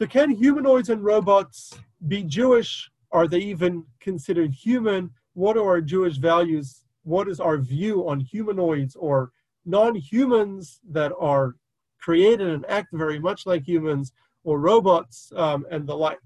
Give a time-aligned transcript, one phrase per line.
[0.00, 2.90] So, can humanoids and robots be Jewish?
[3.12, 5.10] Are they even considered human?
[5.34, 6.84] What are our Jewish values?
[7.02, 9.30] What is our view on humanoids or
[9.66, 11.56] non humans that are
[12.00, 16.18] created and act very much like humans or robots um, and the like?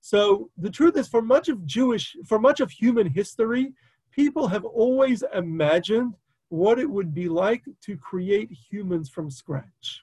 [0.00, 3.74] So, the truth is, for much of Jewish, for much of human history,
[4.10, 6.16] people have always imagined
[6.48, 10.02] what it would be like to create humans from scratch.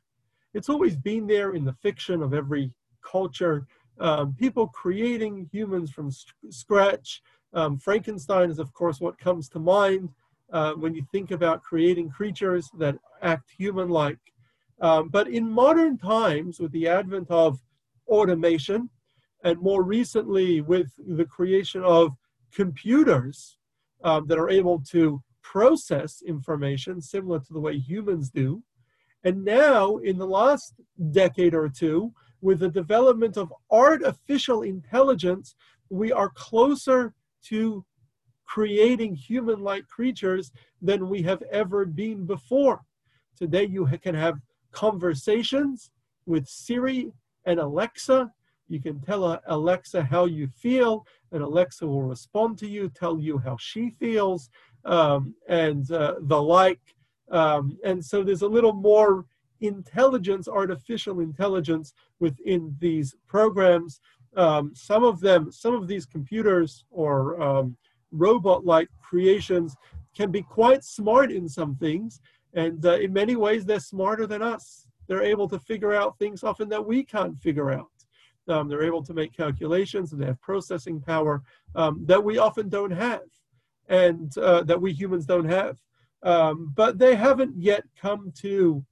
[0.53, 2.71] It's always been there in the fiction of every
[3.09, 3.67] culture.
[3.99, 6.11] Um, people creating humans from
[6.49, 7.21] scratch.
[7.53, 10.09] Um, Frankenstein is, of course, what comes to mind
[10.51, 14.19] uh, when you think about creating creatures that act human like.
[14.81, 17.59] Um, but in modern times, with the advent of
[18.07, 18.89] automation,
[19.43, 22.11] and more recently with the creation of
[22.53, 23.57] computers
[24.03, 28.63] um, that are able to process information similar to the way humans do.
[29.23, 30.73] And now, in the last
[31.11, 32.13] decade or two,
[32.45, 35.55] with the development of artificial intelligence,
[35.89, 37.83] we are closer to
[38.45, 42.81] creating human like creatures than we have ever been before.
[43.35, 44.37] Today, you can have
[44.71, 45.89] conversations
[46.27, 47.11] with Siri
[47.45, 48.31] and Alexa.
[48.67, 53.39] You can tell Alexa how you feel, and Alexa will respond to you, tell you
[53.39, 54.51] how she feels,
[54.85, 56.81] um, and uh, the like.
[57.31, 59.25] Um, and so there's a little more
[59.67, 63.99] intelligence, artificial intelligence within these programs.
[64.35, 67.77] Um, some of them, some of these computers or um,
[68.11, 69.75] robot-like creations
[70.15, 72.21] can be quite smart in some things,
[72.53, 74.87] and uh, in many ways they're smarter than us.
[75.07, 77.91] They're able to figure out things often that we can't figure out.
[78.47, 81.43] Um, they're able to make calculations and they have processing power
[81.75, 83.21] um, that we often don't have
[83.87, 85.79] and uh, that we humans don't have.
[86.23, 88.83] Um, but they haven't yet come to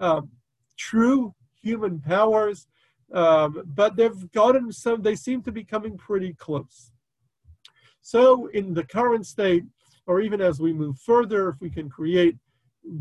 [0.00, 0.30] um,
[0.76, 2.66] true human powers,
[3.12, 6.90] um, but they've gotten some, they seem to be coming pretty close.
[8.00, 9.64] So, in the current state,
[10.06, 12.36] or even as we move further, if we can create,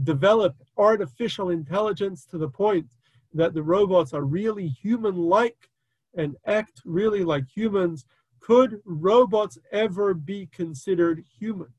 [0.04, 2.86] develop artificial intelligence to the point
[3.34, 5.70] that the robots are really human like
[6.16, 8.06] and act really like humans,
[8.40, 11.70] could robots ever be considered human?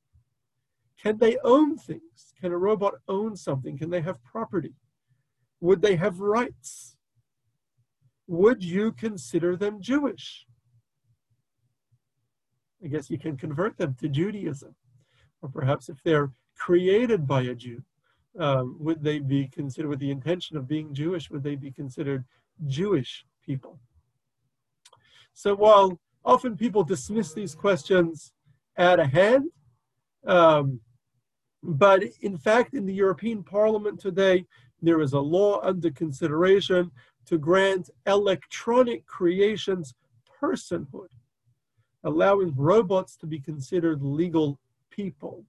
[1.02, 2.34] Can they own things?
[2.40, 3.76] Can a robot own something?
[3.76, 4.74] Can they have property?
[5.60, 6.96] Would they have rights?
[8.26, 10.46] Would you consider them Jewish?
[12.82, 14.74] I guess you can convert them to Judaism.
[15.42, 17.82] Or perhaps if they're created by a Jew,
[18.38, 22.24] um, would they be considered, with the intention of being Jewish, would they be considered
[22.66, 23.80] Jewish people?
[25.34, 28.32] So while often people dismiss these questions
[28.76, 29.50] at a hand,
[30.26, 30.80] um,
[31.62, 34.46] but in fact, in the European Parliament today,
[34.82, 36.90] there is a law under consideration
[37.26, 39.94] to grant electronic creations
[40.40, 41.08] personhood,
[42.04, 44.58] allowing robots to be considered legal
[44.90, 45.44] people.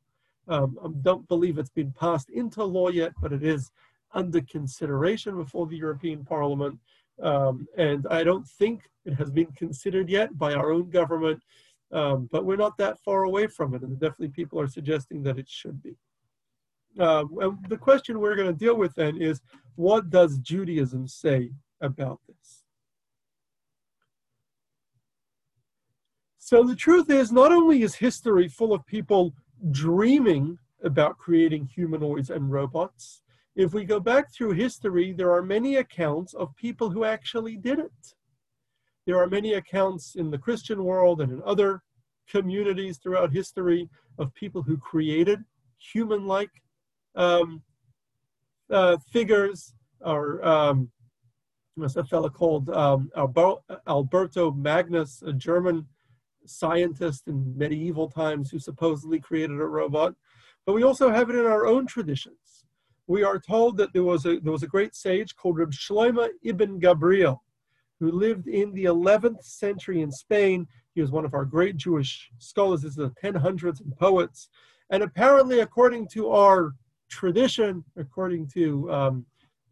[0.47, 3.72] Um, I don't believe it's been passed into law yet, but it is
[4.14, 6.78] under consideration before the European Parliament.
[7.22, 11.41] Um, and I don't think it has been considered yet by our own government,
[11.91, 13.84] um, but we're not that far away from it.
[13.84, 15.96] And definitely people are suggesting that it should be.
[17.00, 19.41] Um, the question we're going to deal with then is
[19.75, 22.63] what does Judaism say about this?
[26.38, 29.34] So the truth is, not only is history full of people
[29.72, 33.22] dreaming about creating humanoids and robots,
[33.56, 37.79] if we go back through history, there are many accounts of people who actually did
[37.79, 38.16] it.
[39.06, 41.81] There are many accounts in the Christian world and in other
[42.29, 45.44] communities throughout history of people who created
[45.78, 46.52] human like
[47.16, 47.62] um,
[48.70, 50.90] uh, figures, or um,
[51.78, 53.10] there's a fellow called um,
[53.88, 55.88] Albertus Magnus, a German
[56.46, 60.16] scientist in medieval times who supposedly created a robot.
[60.66, 62.66] But we also have it in our own traditions
[63.12, 66.30] we are told that there was a, there was a great sage called Reb Shlomo
[66.44, 67.40] ibn Gabirol,
[68.00, 70.66] who lived in the 11th century in Spain.
[70.96, 72.82] He was one of our great Jewish scholars.
[72.82, 74.47] This is the 1000s and poets.
[74.91, 76.74] And apparently, according to our
[77.11, 79.25] tradition, according to um,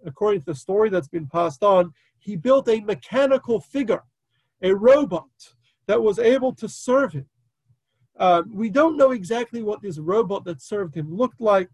[0.06, 4.04] according to the story that's been passed on, he built a mechanical figure,
[4.62, 5.30] a robot
[5.88, 7.26] that was able to serve him.
[8.18, 11.70] Uh, we don't know exactly what this robot that served him looked like.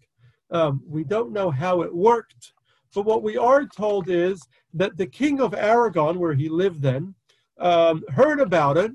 [0.51, 2.53] Um, we don't know how it worked,
[2.93, 4.41] but what we are told is
[4.73, 7.15] that the king of Aragon, where he lived then,
[7.59, 8.91] um, heard about it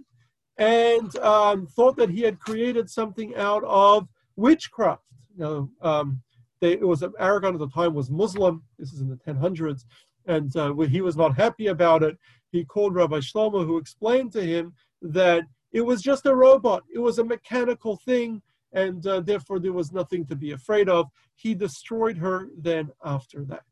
[0.59, 4.07] and um, thought that he had created something out of
[4.37, 5.03] witchcraft.
[5.37, 6.23] Now, um,
[6.61, 8.63] they, it was Aragon at the time was Muslim.
[8.79, 9.85] This is in the 1000s,
[10.27, 12.17] And uh, he was not happy about it,
[12.53, 16.99] he called Rabbi Shlomo, who explained to him that it was just a robot, it
[16.99, 18.43] was a mechanical thing,
[18.73, 21.07] and uh, therefore there was nothing to be afraid of.
[21.37, 23.63] He destroyed her then after that.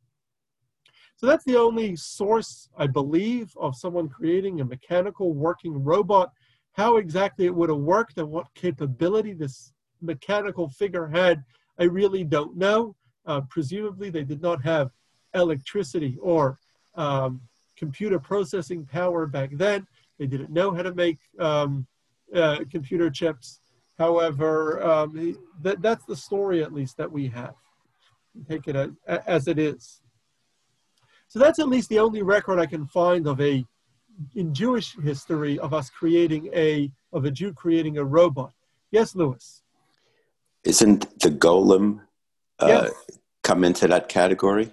[1.16, 6.30] So that's the only source, I believe, of someone creating a mechanical working robot.
[6.72, 11.42] How exactly it would have worked and what capability this mechanical figure had,
[11.78, 12.94] I really don't know.
[13.26, 14.90] Uh, presumably, they did not have
[15.34, 16.58] electricity or
[16.94, 17.40] um,
[17.76, 19.86] computer processing power back then.
[20.18, 21.86] They didn't know how to make um,
[22.34, 23.60] uh, computer chips.
[23.98, 27.54] However, um, that, that's the story, at least, that we have.
[28.48, 28.90] Take it as,
[29.26, 30.00] as it is.
[31.28, 33.64] So that's at least the only record I can find of a,
[34.34, 38.52] in Jewish history, of us creating a, of a Jew creating a robot.
[38.90, 39.62] Yes, Lewis.
[40.64, 42.00] Isn't the golem
[42.58, 42.92] uh, yes.
[43.42, 44.70] come into that category?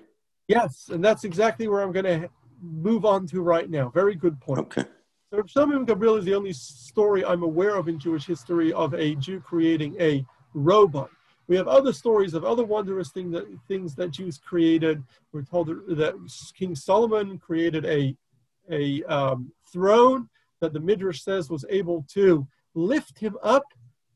[0.48, 2.30] Yes, and that's exactly where I'm going to
[2.62, 3.90] move on to right now.
[3.90, 4.60] Very good point.
[4.60, 4.86] Okay.
[5.32, 9.16] So Shlomo Gabirol is the only story I'm aware of in Jewish history of a
[9.16, 11.10] Jew creating a robot.
[11.48, 15.04] We have other stories of other wondrous thing that, things that Jews created.
[15.32, 16.16] We're told that
[16.58, 18.16] King Solomon created a,
[18.70, 20.30] a um, throne
[20.62, 23.66] that the Midrash says was able to lift him up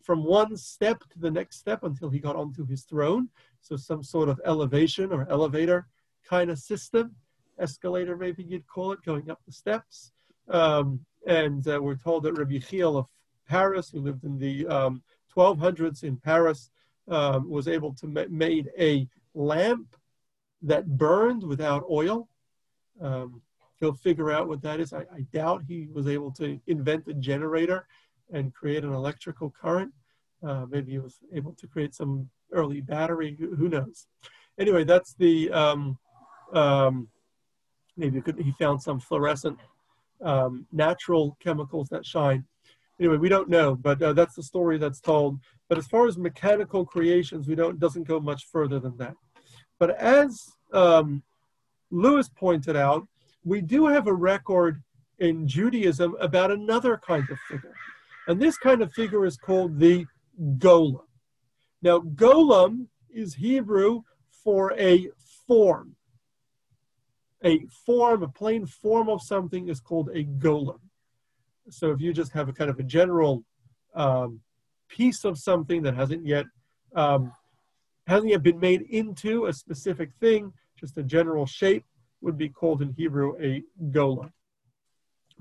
[0.09, 3.29] from one step to the next step until he got onto his throne.
[3.61, 5.87] So some sort of elevation or elevator
[6.27, 7.15] kind of system,
[7.59, 10.11] escalator maybe you'd call it, going up the steps.
[10.49, 13.05] Um, and uh, we're told that Rabbi Yechiel of
[13.47, 15.03] Paris, who lived in the um,
[15.37, 16.71] 1200s in Paris,
[17.07, 19.95] um, was able to ma- made a lamp
[20.63, 22.27] that burned without oil.
[22.99, 23.43] Um,
[23.79, 24.91] he'll figure out what that is.
[24.91, 27.85] I, I, doubt he was able to invent a generator
[28.33, 29.93] and create an electrical current.
[30.45, 33.35] Uh, maybe he was able to create some early battery.
[33.39, 34.07] Who, knows?
[34.59, 35.97] Anyway, that's the um,
[36.53, 37.07] um,
[37.97, 39.57] maybe could, he found some fluorescent
[40.23, 42.45] um, natural chemicals that shine.
[42.99, 45.39] Anyway, we don't know, but uh, that's the story that's told.
[45.69, 49.15] But as far as mechanical creations, we don't doesn't go much further than that.
[49.77, 51.23] But as um,
[51.91, 53.07] Lewis pointed out,
[53.45, 54.81] we do have a record
[55.19, 57.73] in Judaism about another kind of figure,
[58.27, 60.05] and this kind of figure is called the
[60.39, 61.05] golem.
[61.81, 64.01] Now, golem is Hebrew
[64.43, 65.09] for a
[65.47, 65.95] form
[67.43, 70.79] a form, a plain form of something is called a golem.
[71.69, 73.43] So if you just have a kind of a general
[73.95, 74.41] um,
[74.87, 76.45] piece of something that hasn't yet
[76.95, 77.31] um,
[78.07, 81.85] hasn't yet been made into a specific thing, just a general shape
[82.21, 84.31] would be called in Hebrew a golem.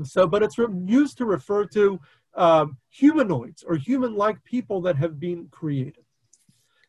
[0.04, 1.98] So, but it's used to refer to
[2.34, 6.04] um, humanoids or human-like people that have been created.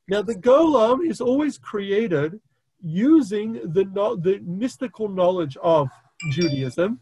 [0.08, 2.40] Now, the golem is always created
[2.82, 3.84] using the,
[4.22, 5.90] the mystical knowledge of
[6.32, 7.00] Judaism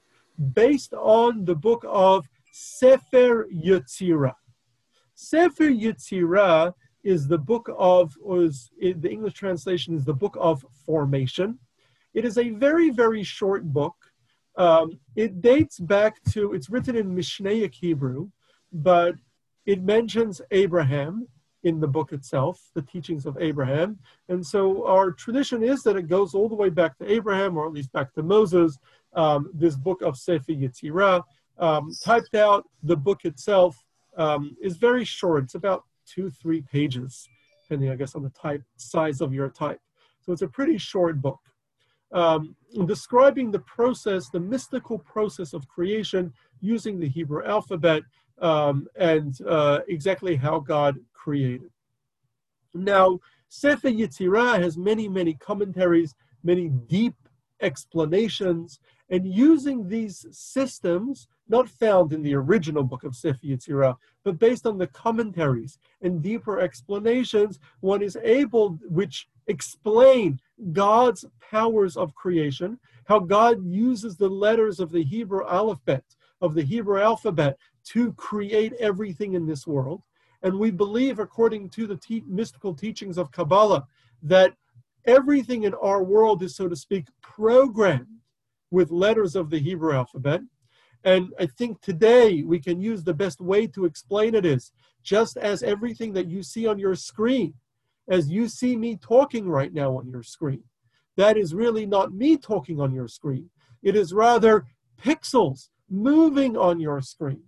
[0.54, 4.36] based on the book of Sefer Yetzirah.
[5.16, 6.74] Sefer Yetzirah
[7.04, 11.60] is the book of, or is, the English translation is the book of formation.
[12.14, 13.96] It is a very, very short book.
[14.58, 18.30] Um, it dates back to, it's written in Mishnaic Hebrew,
[18.74, 19.16] but
[19.66, 21.28] it mentions Abraham
[21.64, 24.00] in the book itself, the teachings of Abraham.
[24.30, 27.68] And so our tradition is that it goes all the way back to Abraham, or
[27.68, 28.78] at least back to Moses,
[29.14, 31.24] um, this book of Sefer Yetzirah.
[31.60, 33.84] Um, typed out, the book itself
[34.16, 35.44] um, is very short.
[35.44, 37.28] It's about two, three pages,
[37.64, 39.82] depending, I guess, on the type size of your type.
[40.22, 41.40] So it's a pretty short book.
[42.14, 48.04] Um, describing the process, the mystical process of creation using the Hebrew alphabet
[48.40, 51.70] um, and uh, exactly how God created.
[52.74, 57.16] Now, Sefer Yetzirah has many, many commentaries, many deep
[57.62, 64.40] explanations, and using these systems, not found in the original book of Sefer Yetzirah, but
[64.40, 70.40] based on the commentaries and deeper explanations, one is able, which explain
[70.74, 76.04] God's powers of creation, how God uses the letters of the Hebrew alphabet,
[76.42, 80.04] of the Hebrew alphabet, to create everything in this world.
[80.44, 83.88] And we believe, according to the te- mystical teachings of Kabbalah,
[84.24, 84.54] that
[85.06, 88.08] everything in our world is, so to speak, programmed
[88.72, 90.42] with letters of the Hebrew alphabet.
[91.04, 94.72] And I think today we can use the best way to explain it is
[95.04, 97.54] just as everything that you see on your screen,
[98.10, 100.64] as you see me talking right now on your screen,
[101.16, 103.50] that is really not me talking on your screen.
[103.84, 104.66] It is rather
[105.02, 107.44] pixels moving on your screen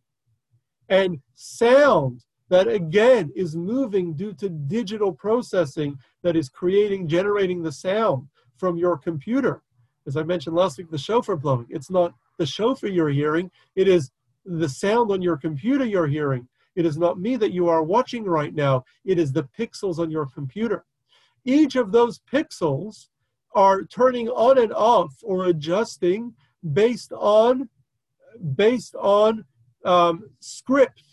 [0.88, 7.72] and sound that again is moving due to digital processing that is creating, generating the
[7.72, 8.28] sound
[8.58, 9.62] from your computer.
[10.08, 11.68] As I mentioned last week, the shofar blowing.
[11.70, 14.10] It's not the shofar you're hearing, it is
[14.46, 16.48] the sound on your computer you're hearing.
[16.76, 20.10] It is not me that you are watching right now, it is the pixels on
[20.10, 20.86] your computer.
[21.46, 23.10] Each of those pixels
[23.54, 26.34] are turning on and off or adjusting
[26.74, 27.70] based on
[28.56, 29.44] based on
[29.86, 31.04] um, script.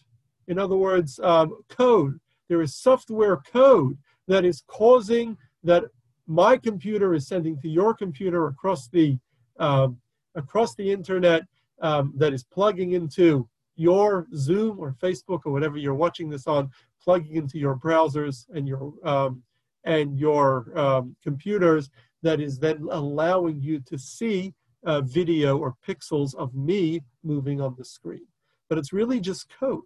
[0.49, 2.21] In other words, um, code.
[2.49, 5.85] There is software code that is causing that
[6.29, 9.19] my computer is sending to your computer across the
[9.59, 9.99] um,
[10.37, 11.43] across the internet
[11.83, 16.71] um, that is plugging into your Zoom or Facebook or whatever you're watching this on,
[17.03, 19.43] plugging into your browsers and your um,
[19.85, 21.91] and your um, computers.
[22.23, 27.75] That is then allowing you to see uh, video or pixels of me moving on
[27.77, 28.27] the screen.
[28.69, 29.83] But it's really just code.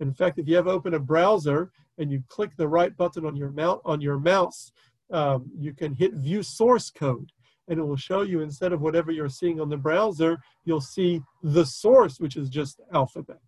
[0.00, 3.36] In fact, if you ever open a browser and you click the right button on
[3.36, 4.72] your mount on your mouse,
[5.10, 7.30] um, you can hit view source code
[7.68, 11.20] and it will show you instead of whatever you're seeing on the browser, you'll see
[11.42, 13.40] the source, which is just alphabet.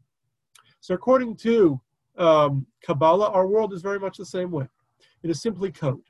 [0.80, 1.80] So according to
[2.16, 4.66] um, Kabbalah, our world is very much the same way.
[5.22, 6.00] It is simply code.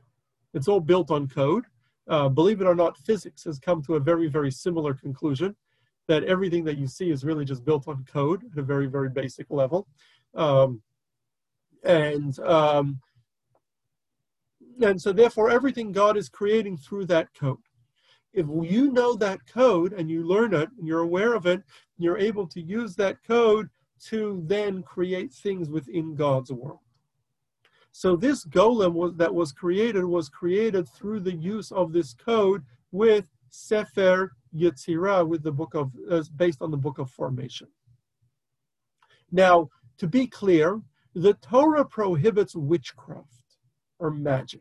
[0.54, 1.64] It's all built on code.
[2.08, 5.56] Uh, believe it or not, physics has come to a very, very similar conclusion
[6.06, 9.08] that everything that you see is really just built on code at a very, very
[9.08, 9.88] basic level.
[10.34, 10.82] Um,
[11.82, 13.00] and um,
[14.82, 17.58] and so therefore everything God is creating through that code.
[18.36, 21.62] If you know that code and you learn it and you're aware of it,
[21.96, 23.68] you're able to use that code
[24.04, 26.80] to then create things within God's world.
[27.92, 32.62] So this golem was, that was created was created through the use of this code
[32.92, 37.68] with Sefer Yetzirah, with the book of uh, based on the book of formation.
[39.32, 40.82] Now, to be clear,
[41.14, 43.56] the Torah prohibits witchcraft
[43.98, 44.60] or magic.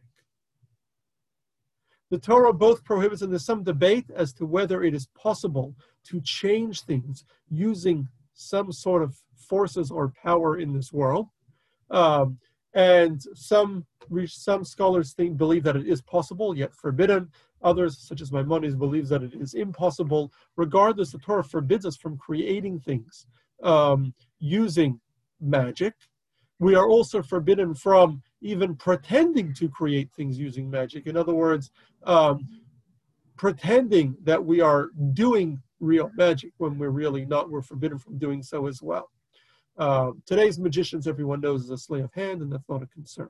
[2.11, 6.21] The Torah both prohibits, and there's some debate as to whether it is possible to
[6.21, 11.27] change things using some sort of forces or power in this world.
[11.89, 12.37] Um,
[12.73, 13.85] and some
[14.27, 17.31] some scholars think believe that it is possible, yet forbidden.
[17.63, 20.31] Others, such as Maimonides, believes that it is impossible.
[20.57, 23.25] Regardless, the Torah forbids us from creating things
[23.63, 24.99] um, using
[25.41, 25.93] magic.
[26.59, 31.07] We are also forbidden from even pretending to create things using magic.
[31.07, 31.71] In other words,
[32.03, 32.47] um,
[33.37, 37.49] pretending that we are doing real magic when we're really not.
[37.49, 39.09] We're forbidden from doing so as well.
[39.77, 43.29] Uh, today's magicians, everyone knows, is a sleight of hand, and that's not a concern.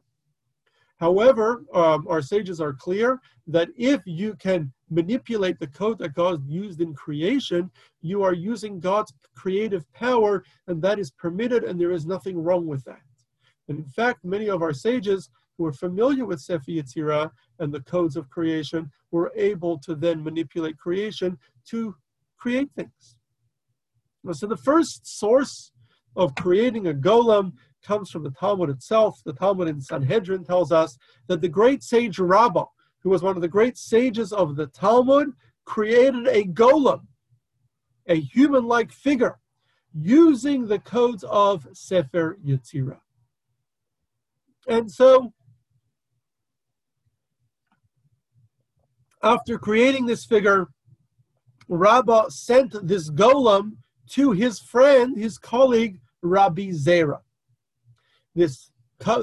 [0.98, 6.46] However, um, our sages are clear that if you can manipulate the code that God
[6.48, 11.92] used in creation, you are using God's creative power, and that is permitted, and there
[11.92, 13.02] is nothing wrong with that.
[13.68, 17.82] And in fact, many of our sages who were familiar with Sefer Yetzirah and the
[17.82, 21.38] codes of creation were able to then manipulate creation
[21.70, 21.96] to
[22.38, 23.18] create things.
[24.32, 25.72] So the first source
[26.16, 27.54] of creating a golem
[27.84, 29.20] comes from the Talmud itself.
[29.26, 32.66] The Talmud in Sanhedrin tells us that the great sage Rabbah,
[33.00, 35.30] who was one of the great sages of the Talmud,
[35.66, 37.02] created a golem,
[38.08, 39.40] a human like figure,
[39.94, 43.00] using the codes of Sefer Yetzirah.
[44.68, 45.34] And so,
[49.22, 50.68] after creating this figure,
[51.68, 53.78] Rabbah sent this golem
[54.12, 57.20] to his friend, his colleague, Rabbi Zera.
[58.34, 58.72] This,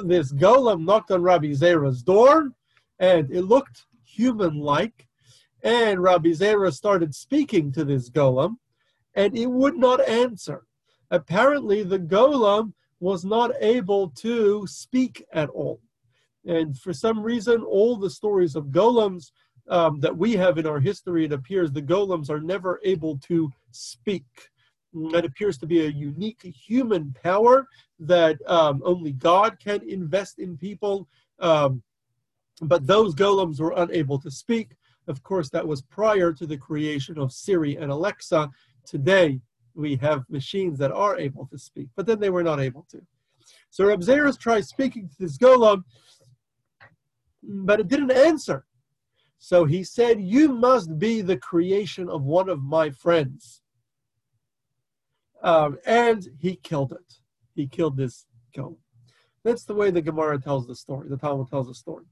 [0.05, 2.51] this golem knocked on Rabbi Zera's door,
[2.99, 5.07] and it looked human-like.
[5.63, 8.57] And Rabbi Zera started speaking to this golem,
[9.15, 10.63] and it would not answer.
[11.11, 12.73] Apparently, the golem
[13.03, 15.81] was not able to speak at all.
[16.47, 19.33] And for some reason, all the stories of golems
[19.69, 23.51] um, that we have in our history, it appears the golems are never able to
[23.73, 24.25] speak.
[25.11, 27.67] That appears to be a unique human power
[27.99, 31.09] that um, only God can invest in people.
[31.41, 31.83] Um,
[32.61, 34.77] but those golems were unable to speak.
[35.09, 38.49] Of course, that was prior to the creation of Siri and Alexa.
[38.87, 39.41] Today,
[39.75, 43.01] we have machines that are able to speak, but then they were not able to.
[43.71, 45.85] So Reb Zeres tried speaking to this golem,
[47.43, 48.67] but it didn't answer.
[49.39, 53.63] So he said, You must be the creation of one of my friends.
[55.43, 57.15] Um, and he killed it.
[57.55, 58.27] He killed this
[58.57, 58.77] golem.
[59.45, 61.09] That's the way the Gemara tells the story.
[61.09, 62.05] The Talmud tells the story.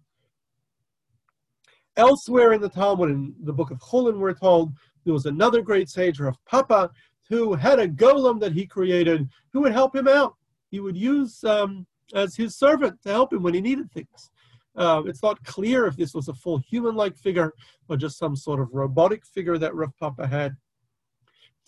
[1.97, 4.73] Elsewhere in the Talmud, in the book of Chulin, we're told
[5.05, 6.91] there was another great sage, Rav Papa,
[7.31, 10.35] who had a golem that he created who would help him out.
[10.71, 14.31] He would use um, as his servant to help him when he needed things.
[14.77, 17.55] Um, it's not clear if this was a full human-like figure
[17.89, 20.57] or just some sort of robotic figure that Rav Papa had.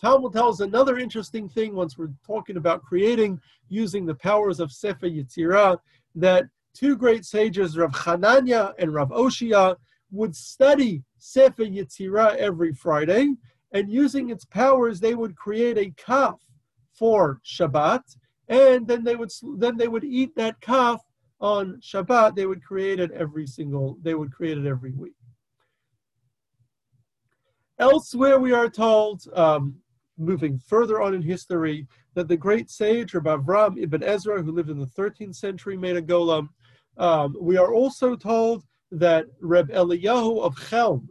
[0.00, 5.07] Talmud tells another interesting thing once we're talking about creating using the powers of Sefer
[5.09, 5.78] Yetzirah,
[6.16, 9.76] that two great sages, Rav Hanania and Rav Oshia,
[10.11, 13.31] would study Sefer Yetzirah every Friday,
[13.73, 16.41] and using its powers, they would create a calf
[16.93, 18.02] for Shabbat,
[18.49, 21.00] and then they would then they would eat that calf
[21.41, 22.37] on Shabbat.
[22.37, 23.99] They would create it every single.
[24.02, 25.14] They would create it every week.
[27.79, 29.75] Elsewhere, we are told, um,
[30.19, 34.71] moving further on in history, that the great sage Rabbi Avram ibn Ezra, who lived
[34.71, 36.49] in the 13th century, made a golem.
[36.99, 41.09] Um, we are also told that Reb Eliyahu of Chelm,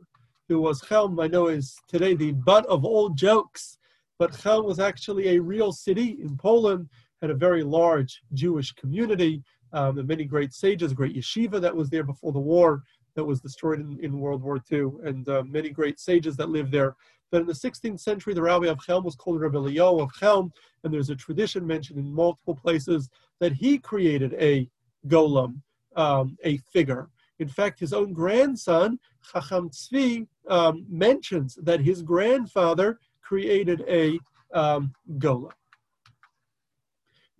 [0.52, 3.78] who was Chelm, I know is today the butt of all jokes,
[4.20, 6.90] but Chelm was actually a real city in Poland,
[7.22, 9.42] had a very large Jewish community,
[9.72, 12.84] um, and many great sages, great yeshiva that was there before the war
[13.16, 16.74] that was destroyed in, in World War II, and uh, many great sages that lived
[16.74, 16.98] there.
[17.32, 20.52] But in the 16th century, the rabbi of Chelm was called Rabbi Eliyahu of Chelm,
[20.84, 24.68] and there's a tradition mentioned in multiple places that he created a
[25.08, 25.62] golem,
[25.96, 27.08] um, a figure.
[27.42, 29.00] In fact, his own grandson,
[29.34, 34.20] Chacham Tzvi, um, mentions that his grandfather created a
[34.54, 35.50] um, golem.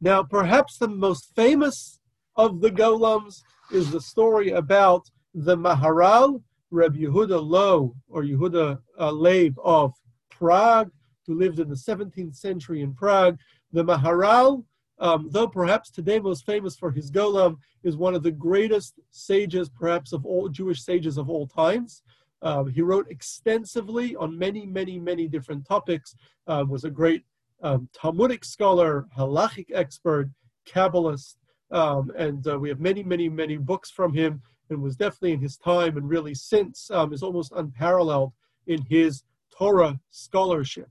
[0.02, 2.00] Now, perhaps the most famous
[2.36, 5.04] of the golems is the story about
[5.36, 6.42] the Maharal,
[6.72, 9.94] Reb Yehuda Loew, or Yehuda uh, Leib of
[10.32, 10.90] Prague,
[11.28, 13.38] who lived in the 17th century in Prague.
[13.72, 14.66] The Maharal
[15.02, 19.68] um, though perhaps today most famous for his Golem, is one of the greatest sages,
[19.68, 22.04] perhaps of all Jewish sages of all times.
[22.44, 26.16] Um, he wrote extensively on many, many, many different topics.
[26.48, 27.24] Um, was a great
[27.62, 30.30] um, Talmudic scholar, halachic expert,
[30.68, 31.36] Kabbalist,
[31.72, 34.42] um, and uh, we have many, many, many books from him.
[34.70, 38.32] And was definitely in his time, and really since um, is almost unparalleled
[38.68, 40.90] in his Torah scholarship.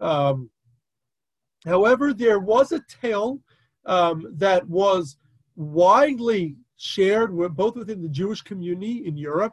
[0.00, 0.48] Um,
[1.64, 3.40] However, there was a tale
[3.86, 5.16] um, that was
[5.56, 9.52] widely shared both within the Jewish community in Europe,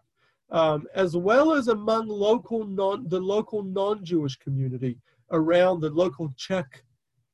[0.49, 4.97] um, as well as among local non, the local non-Jewish community
[5.31, 6.85] around the local Czech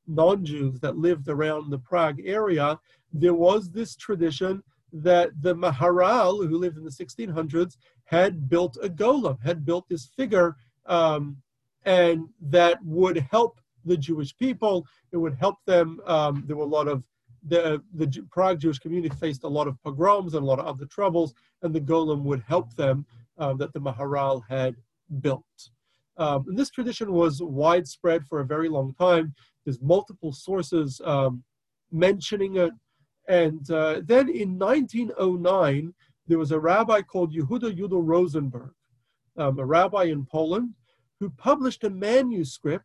[0.06, 2.78] non-Jews that lived around the Prague area.
[3.12, 8.88] There was this tradition that the Maharal, who lived in the 1600s, had built a
[8.88, 10.56] golem, had built this figure,
[10.86, 11.36] um,
[11.84, 14.86] and that would help the Jewish people.
[15.12, 16.00] It would help them.
[16.06, 17.02] Um, there were a lot of
[17.46, 20.86] the the Prague Jewish community faced a lot of pogroms and a lot of other
[20.86, 23.04] troubles, and the golem would help them
[23.38, 24.76] um, that the Maharal had
[25.20, 25.70] built.
[26.16, 29.34] Um, and this tradition was widespread for a very long time.
[29.64, 31.42] There's multiple sources um,
[31.90, 32.72] mentioning it.
[33.28, 35.94] And uh, then in 1909,
[36.26, 38.72] there was a rabbi called Yehuda Yudel Rosenberg,
[39.36, 40.74] um, a rabbi in Poland,
[41.20, 42.84] who published a manuscript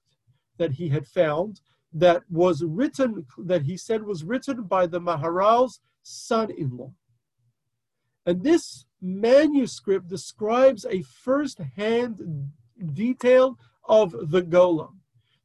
[0.59, 5.79] that he had found that was written, that he said was written by the Maharal's
[6.03, 6.93] son in law.
[8.27, 12.21] And this manuscript describes a first hand
[12.93, 14.97] detail of the golem.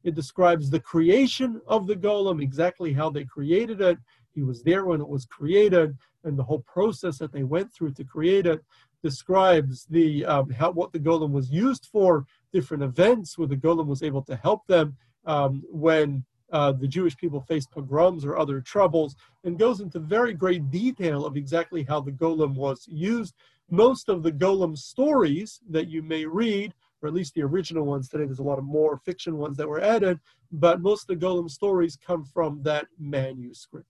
[0.03, 3.97] It describes the creation of the golem, exactly how they created it.
[4.33, 7.93] He was there when it was created, and the whole process that they went through
[7.93, 8.61] to create it
[9.05, 13.87] describes the um, how what the golem was used for, different events where the golem
[13.87, 18.63] was able to help them um, when uh, the Jewish people faced pogroms or other
[18.63, 19.15] troubles,
[19.45, 23.35] and goes into very great detail of exactly how the golem was used.
[23.71, 28.09] Most of the golem stories that you may read, or at least the original ones
[28.09, 30.19] today, there's a lot of more fiction ones that were added,
[30.51, 33.89] but most of the golem stories come from that manuscript.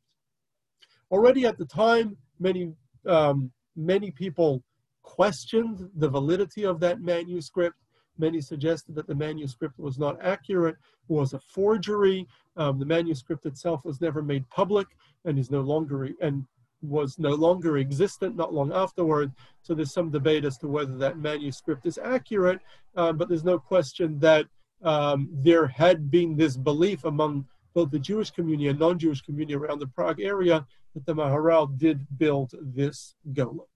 [1.12, 2.72] Already at the time, many
[3.06, 4.62] um, many people
[5.04, 7.76] questioned the validity of that manuscript.
[8.18, 10.76] Many suggested that the manuscript was not accurate,
[11.08, 12.26] was a forgery.
[12.56, 14.88] Um, the manuscript itself was never made public
[15.24, 16.44] and is no longer and
[16.82, 19.32] was no longer existent not long afterward.
[19.62, 22.60] So there's some debate as to whether that manuscript is accurate,
[22.96, 24.46] um, but there's no question that
[24.82, 29.78] um, there had been this belief among both the Jewish community and non-Jewish community around
[29.78, 33.66] the Prague area that the Maharal did build this golem.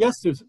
[0.00, 0.48] Yes, Susan.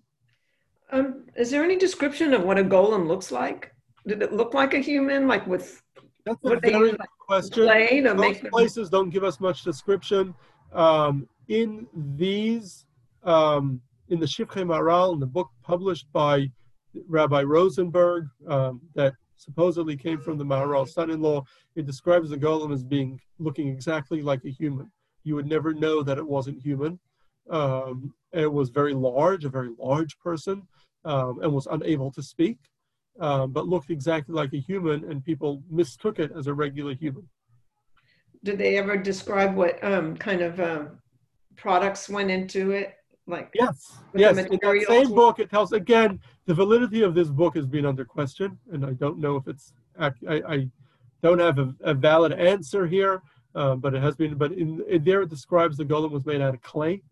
[0.93, 3.73] Um, is there any description of what a golem looks like?
[4.07, 5.81] Did it look like a human, like with?
[6.25, 7.65] That's a very good question.
[8.15, 8.99] Most places them...
[9.01, 10.33] don't give us much description.
[10.71, 11.85] Um, in
[12.15, 12.85] these,
[13.23, 16.49] um, in the Shivchei Maharal, in the book published by
[17.09, 21.43] Rabbi Rosenberg, um, that supposedly came from the Maharal's son-in-law,
[21.75, 24.89] it describes the golem as being looking exactly like a human.
[25.23, 26.99] You would never know that it wasn't human.
[27.51, 30.63] Um, it was very large, a very large person,
[31.05, 32.57] um, and was unable to speak,
[33.19, 37.27] um, but looked exactly like a human, and people mistook it as a regular human.
[38.43, 40.99] Did they ever describe what um, kind of um,
[41.55, 42.95] products went into it?
[43.27, 44.37] Like yes, yes.
[44.37, 48.03] In that same book, it tells again the validity of this book has been under
[48.03, 49.73] question, and I don't know if it's.
[49.99, 50.67] I, I
[51.21, 53.21] don't have a, a valid answer here,
[53.53, 54.35] uh, but it has been.
[54.35, 57.03] But in, in, there, it describes the golem was made out of clay,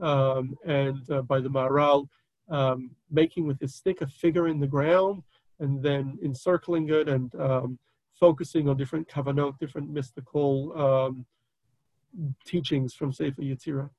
[0.00, 2.08] um, and uh, by the Maharal,
[2.48, 5.22] um, making with his stick a figure in the ground,
[5.60, 7.78] and then encircling it and um,
[8.18, 11.26] focusing on different kavanot, different mystical um,
[12.44, 13.90] teachings from Sefer Yetzirah.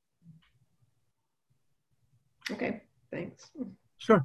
[2.50, 3.50] Okay, thanks.
[3.98, 4.24] Sure.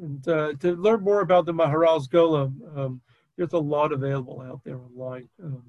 [0.00, 3.00] And uh, to learn more about the Maharal's Golem, um,
[3.36, 5.28] there's a lot available out there online.
[5.42, 5.62] Um,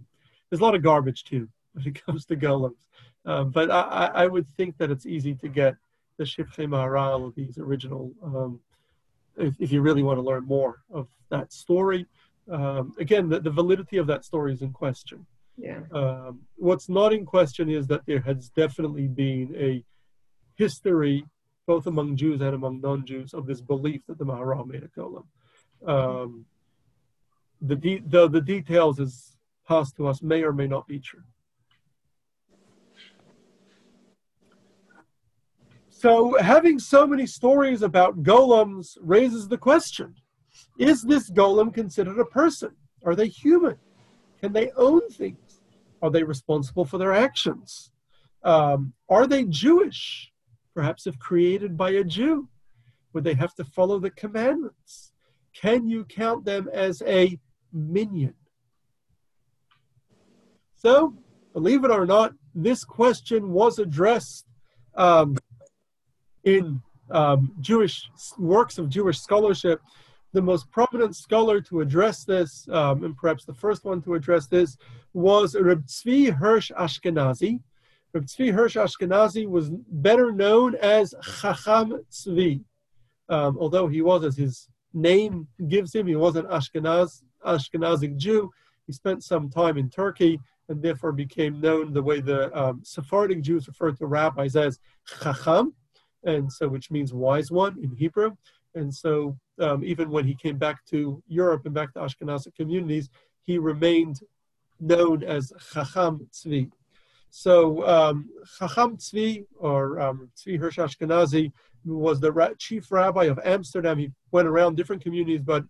[0.50, 1.50] there's a lot of garbage too
[1.84, 2.86] when it comes to golems.
[3.26, 5.76] Um, but I, I, would think that it's easy to get
[6.18, 8.60] the Shivchei Maharal, these original, um,
[9.36, 12.06] if, if, you really want to learn more of that story.
[12.50, 15.26] Um, again, the, the, validity of that story is in question.
[15.58, 15.82] Yeah.
[15.92, 19.84] Um, what's not in question is that there has definitely been a
[20.56, 21.26] history,
[21.66, 25.26] both among Jews and among non-Jews, of this belief that the Maharal made a golem.
[25.86, 26.46] Um,
[27.60, 29.36] the, de- the, the details as
[29.68, 31.24] passed to us may or may not be true.
[35.98, 40.14] So, having so many stories about golems raises the question
[40.78, 42.72] Is this golem considered a person?
[43.06, 43.78] Are they human?
[44.42, 45.62] Can they own things?
[46.02, 47.92] Are they responsible for their actions?
[48.44, 50.32] Um, are they Jewish?
[50.74, 52.50] Perhaps if created by a Jew,
[53.14, 55.14] would they have to follow the commandments?
[55.56, 57.40] Can you count them as a
[57.76, 58.34] minyan.
[60.78, 61.14] So,
[61.54, 64.46] believe it or not, this question was addressed
[64.96, 65.36] um,
[66.46, 66.82] in
[67.12, 69.82] um, Jewish works of Jewish scholarship.
[70.34, 74.48] The most prominent scholar to address this, um, and perhaps the first one to address
[74.48, 74.78] this,
[75.14, 77.60] was Reb Tzvi Hirsch Ashkenazi.
[78.14, 82.64] Reb Tzvi Hirsch Ashkenazi was better known as Chacham Tzvi,
[83.30, 88.52] um, although he was, as his name gives him, he was an Ashkenaz, Ashkenazic Jew.
[88.88, 93.42] He spent some time in Turkey and therefore became known the way the um, Sephardic
[93.42, 94.80] Jews refer to rabbis as
[95.22, 95.74] Chacham,
[96.26, 98.32] and so which means wise one in Hebrew.
[98.74, 103.10] And so um, even when he came back to Europe and back to Ashkenazic communities,
[103.44, 104.20] he remained
[104.80, 106.70] known as Chacham Tzvi.
[107.30, 111.52] So um, Chacham Tzvi, or um, Tzvi Hirsch Ashkenazi,
[111.86, 114.00] was the ra- chief rabbi of Amsterdam.
[114.00, 115.64] He went around different communities, but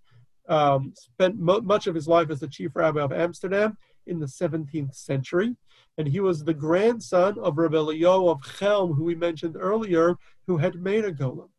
[0.47, 4.25] um, spent mo- much of his life as the chief rabbi of Amsterdam in the
[4.25, 5.55] 17th century.
[5.97, 10.15] And he was the grandson of Rabbi Leo of Chelm, who we mentioned earlier,
[10.47, 11.49] who had made a golem.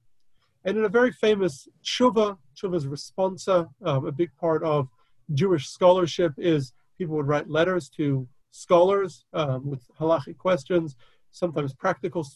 [0.64, 4.88] And in a very famous tshuva, tshuva's responsa, um, a big part of
[5.32, 10.96] Jewish scholarship is people would write letters to scholars um, with halachic questions,
[11.30, 12.26] sometimes practical,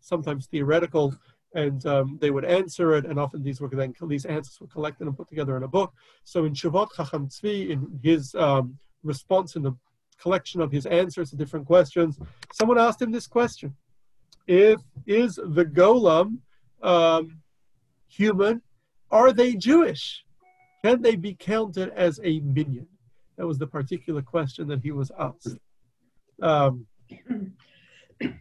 [0.00, 1.14] sometimes theoretical,
[1.54, 5.06] and um, they would answer it, and often these were then these answers were collected
[5.06, 5.92] and put together in a book.
[6.24, 9.76] So in Shavot Chacham Tzvi, in his um, response in the
[10.20, 12.18] collection of his answers to different questions,
[12.52, 13.74] someone asked him this question:
[14.46, 16.38] If is the golem
[16.82, 17.40] um,
[18.08, 18.62] human?
[19.10, 20.24] Are they Jewish?
[20.84, 22.88] Can they be counted as a minyan?
[23.36, 25.56] That was the particular question that he was asked.
[26.42, 26.86] Um,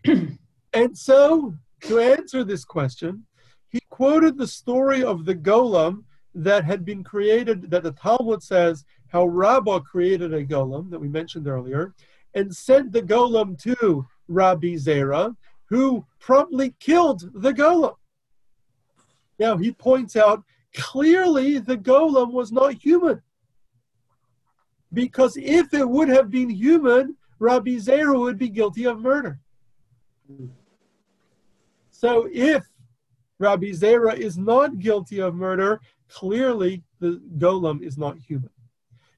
[0.73, 3.25] and so to answer this question,
[3.69, 6.03] he quoted the story of the golem
[6.35, 11.07] that had been created, that the Talmud says how Rabbah created a golem that we
[11.07, 11.93] mentioned earlier,
[12.33, 17.95] and sent the golem to Rabbi Zera, who promptly killed the golem.
[19.37, 20.43] Now he points out
[20.75, 23.21] clearly the golem was not human.
[24.91, 29.39] Because if it would have been human, Rabbi Zera would be guilty of murder.
[31.91, 32.63] So if
[33.37, 38.49] Rabbi Zera is not guilty of murder, clearly the golem is not human.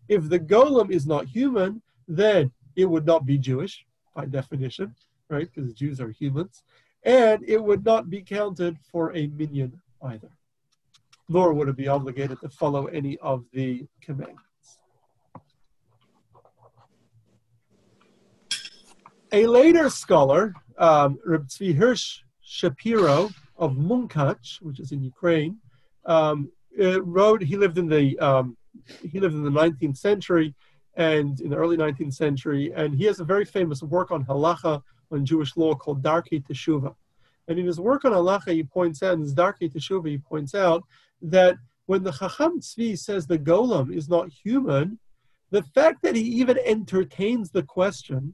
[0.08, 4.96] If the golem is not human, then it would not be Jewish by definition,
[5.30, 5.50] right?
[5.54, 6.64] Because Jews are humans.
[7.04, 10.32] And it would not be counted for a minyan either,
[11.30, 14.42] nor would it be obligated to follow any of the commandments.
[19.32, 25.58] A later scholar, um, Reb Tzvi Hirsch, Shapiro of Munkach, which is in Ukraine,
[26.06, 27.42] um, uh, wrote.
[27.42, 28.58] He lived in the um,
[29.02, 30.54] he lived in the 19th century
[30.96, 34.82] and in the early 19th century, and he has a very famous work on halacha
[35.12, 36.96] on Jewish law called Darkei Teshuvah.
[37.48, 40.56] And in his work on halacha, he points out, in his Darkei Teshuvah, he points
[40.56, 40.84] out
[41.22, 44.98] that when the Chacham Tzvi says the golem is not human,
[45.52, 48.34] the fact that he even entertains the question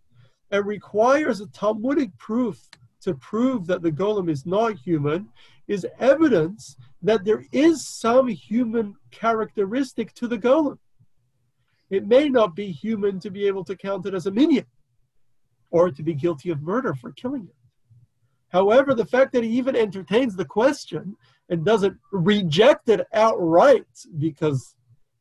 [0.52, 2.70] and requires a Talmudic proof
[3.02, 5.30] to prove that the golem is not human
[5.68, 10.78] is evidence that there is some human characteristic to the golem.
[11.90, 14.66] It may not be human to be able to count it as a minyan
[15.72, 17.56] or to be guilty of murder for killing it.
[18.50, 21.16] However, the fact that he even entertains the question
[21.50, 23.86] and doesn't reject it outright
[24.18, 24.76] because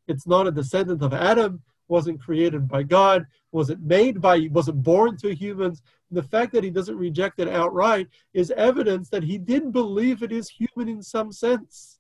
[0.09, 5.17] it's not a descendant of Adam, wasn't created by God, wasn't made by, wasn't born
[5.19, 5.83] to humans.
[6.11, 10.33] The fact that he doesn't reject it outright is evidence that he did believe it
[10.33, 11.99] is human in some sense.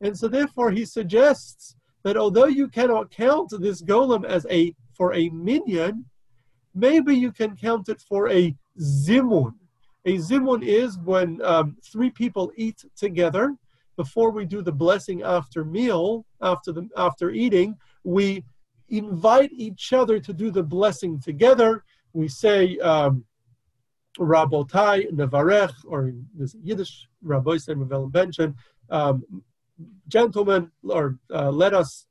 [0.00, 5.14] And so therefore he suggests that although you cannot count this golem as a for
[5.14, 6.04] a minyan,
[6.74, 9.54] maybe you can count it for a zimun.
[10.06, 13.54] A zimun is when um, three people eat together.
[13.96, 18.42] Before we do the blessing after meal, after the after eating, we
[18.90, 21.84] invite each other to do the blessing together.
[22.12, 23.24] We say um,
[24.18, 28.54] Rabotai Nevarech, or in this Yiddish, Rabbi Mevel Benchen,
[28.90, 29.24] um,
[30.08, 32.06] gentlemen, or uh, let us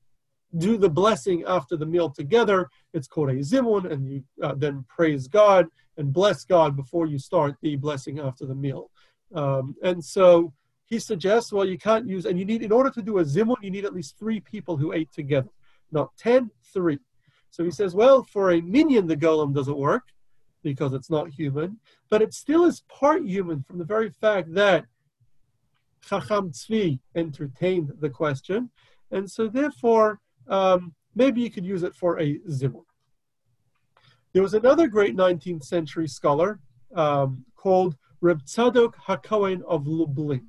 [0.58, 2.70] do the blessing after the meal together.
[2.94, 7.20] It's called a zimun, and you uh, then praise God and bless God before you
[7.20, 8.90] start the blessing after the meal.
[9.36, 10.54] Um, and so
[10.86, 13.58] he suggests, well, you can't use, and you need, in order to do a zimun,
[13.62, 15.50] you need at least three people who ate together,
[15.92, 17.00] not ten, three.
[17.52, 20.04] So he says, well, for a minyan, the golem doesn't work
[20.64, 24.86] because it's not human, but it still is part human from the very fact that
[26.08, 28.70] Chacham Tzvi entertained the question.
[29.12, 32.84] And so therefore, um, maybe you could use it for a zimun.
[34.34, 36.60] There was another great 19th century scholar
[36.96, 40.48] um, called Reb Tzadok HaKohen of Lublin.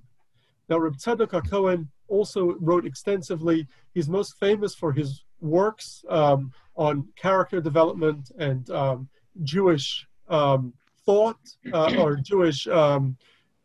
[0.69, 3.67] Now, Reb Tzadok HaKohen also wrote extensively.
[3.95, 9.09] He's most famous for his works um, on character development and um,
[9.43, 10.73] Jewish um,
[11.05, 11.39] thought
[11.73, 13.17] uh, or Jewish um,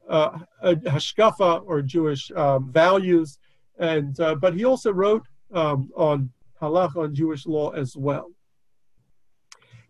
[0.09, 3.38] uh, hashkafa or Jewish um, values.
[3.77, 6.29] And uh, but he also wrote on
[6.61, 8.31] halacha on Jewish law as well.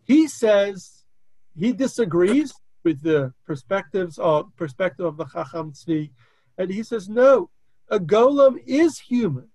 [0.03, 1.05] He says
[1.57, 6.11] he disagrees with the perspectives of perspective of the Chacham Tzvi,
[6.57, 7.49] and he says no,
[7.89, 9.49] a golem is human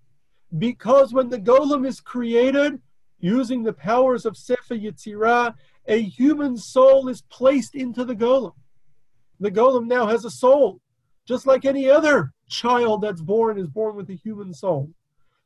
[0.59, 2.81] because when the golem is created
[3.19, 5.55] using the powers of Sefer Yetzirah,
[5.87, 8.55] a human soul is placed into the golem.
[9.41, 10.81] The golem now has a soul,
[11.27, 14.91] just like any other child that's born is born with a human soul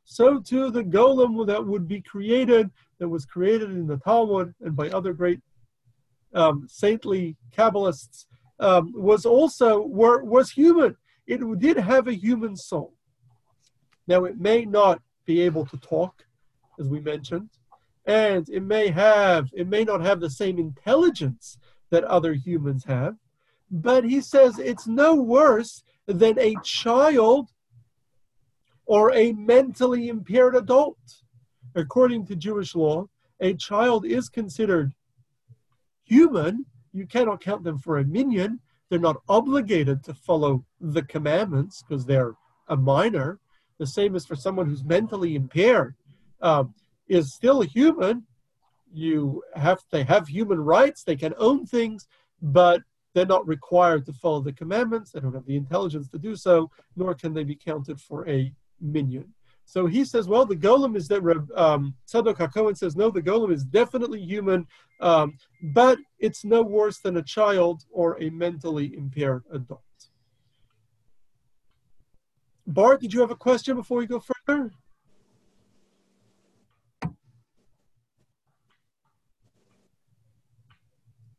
[0.05, 4.75] so too the golem that would be created, that was created in the Talmud and
[4.75, 5.41] by other great
[6.33, 8.25] um, saintly Kabbalists,
[8.59, 10.95] um, was also were, was human.
[11.27, 12.93] It did have a human soul.
[14.07, 16.25] Now it may not be able to talk,
[16.79, 17.49] as we mentioned,
[18.05, 21.57] and it may have it may not have the same intelligence
[21.89, 23.15] that other humans have,
[23.71, 27.49] but he says it's no worse than a child
[28.85, 30.97] or a mentally impaired adult.
[31.73, 33.07] According to Jewish law,
[33.39, 34.93] a child is considered
[36.03, 36.65] human.
[36.93, 38.59] You cannot count them for a minyan.
[38.89, 42.35] They're not obligated to follow the commandments because they're
[42.67, 43.39] a minor.
[43.79, 45.95] The same as for someone who's mentally impaired,
[46.41, 46.73] um,
[47.07, 48.25] is still human.
[48.93, 51.03] You have they have human rights.
[51.03, 52.07] They can own things,
[52.41, 52.81] but
[53.13, 55.11] they're not required to follow the commandments.
[55.11, 58.51] They don't have the intelligence to do so, nor can they be counted for a
[58.81, 59.33] minyan.
[59.65, 61.23] So he says, well, the golem is that
[61.55, 64.67] um, Tzadok HaKohen says, no, the golem is definitely human,
[65.01, 65.37] um,
[65.73, 69.81] but it's no worse than a child or a mentally impaired adult.
[72.67, 74.71] Bart, did you have a question before we go further?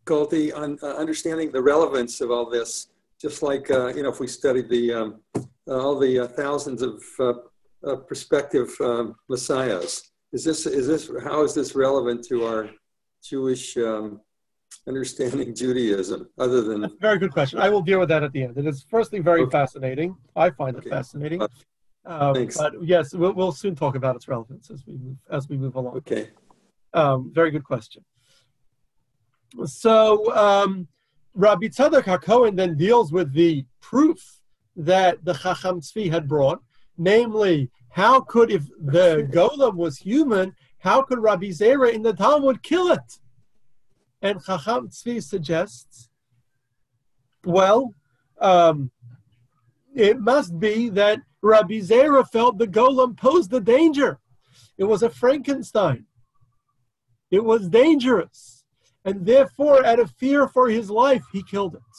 [0.04, 2.88] Galti, on uh, understanding the relevance of all this,
[3.20, 5.20] just like, uh, you know, if we studied the um,
[5.68, 10.12] uh, all the uh, thousands of uh, prospective um, messiahs.
[10.32, 12.70] Is this is this how is this relevant to our
[13.22, 14.20] Jewish um,
[14.86, 16.28] understanding Judaism?
[16.38, 17.58] Other than That's a very good question.
[17.58, 18.56] I will deal with that at the end.
[18.56, 19.50] It is firstly very okay.
[19.50, 20.16] fascinating.
[20.34, 20.90] I find it okay.
[20.90, 21.42] fascinating.
[22.04, 22.56] Um, Thanks.
[22.56, 25.74] But yes, we'll, we'll, soon talk about its relevance as we move as we move
[25.74, 25.96] along.
[25.96, 26.30] Okay.
[26.94, 28.04] Um, very good question.
[29.64, 30.86] So um,
[31.34, 34.40] Rabbi Tzadok HaKohen then deals with the proof
[34.76, 36.62] that the Chacham Tzvi had brought,
[36.98, 42.62] namely, how could, if the golem was human, how could Rabbi Zera in the Talmud
[42.62, 43.18] kill it?
[44.26, 45.94] And Chacham Tzvi suggests,
[47.44, 47.82] well,
[48.52, 48.90] Um,
[49.94, 51.18] it must be that
[51.52, 54.10] Rabbi Zera felt the golem posed a danger.
[54.76, 56.02] It was a Frankenstein.
[57.30, 58.40] It was dangerous.
[59.06, 61.92] And therefore, out of fear for his life, he killed it.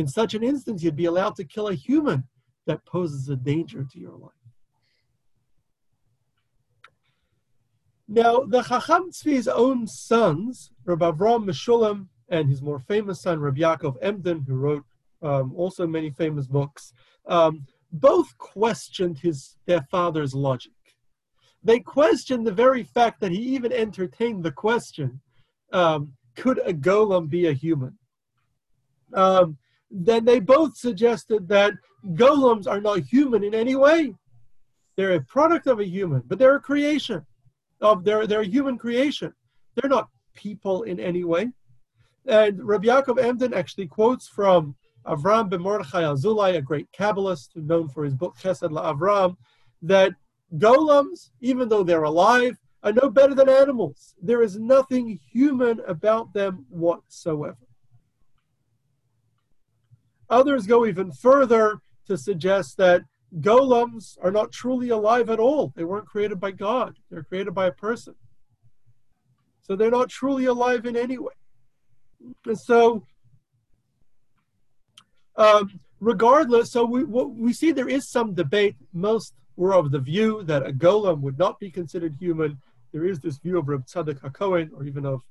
[0.00, 2.20] In such an instance, you'd be allowed to kill a human
[2.68, 4.41] that poses a danger to your life.
[8.14, 13.60] Now, the Chacham Tzvi's own sons, Rabbi Avram Meshulam and his more famous son, Rabbi
[13.60, 14.84] Yaakov Emden, who wrote
[15.22, 16.92] um, also many famous books,
[17.26, 20.72] um, both questioned his their father's logic.
[21.64, 25.18] They questioned the very fact that he even entertained the question,
[25.72, 27.96] um, could a golem be a human?
[29.14, 29.56] Um,
[29.90, 31.72] then they both suggested that
[32.08, 34.14] golems are not human in any way.
[34.98, 37.24] They're a product of a human, but they're a creation
[37.82, 39.32] of they're, they're human creation.
[39.74, 41.50] They're not people in any way.
[42.26, 47.88] And Rabbi Yaakov Emden actually quotes from Avram ben Mordechai Azulai, a great Kabbalist known
[47.88, 49.36] for his book Chesed LaAvram,
[49.82, 50.12] that
[50.56, 54.14] golems, even though they're alive, are no better than animals.
[54.22, 57.56] There is nothing human about them whatsoever.
[60.30, 63.02] Others go even further to suggest that
[63.40, 65.72] golems are not truly alive at all.
[65.74, 68.14] They weren't created by God, they're created by a person.
[69.62, 71.32] So they're not truly alive in any way.
[72.46, 73.06] And so,
[75.36, 78.76] um, regardless, so we, we see there is some debate.
[78.92, 82.58] Most were of the view that a golem would not be considered human.
[82.92, 85.22] There is this view of Reb Tzadok HaKohen, or even of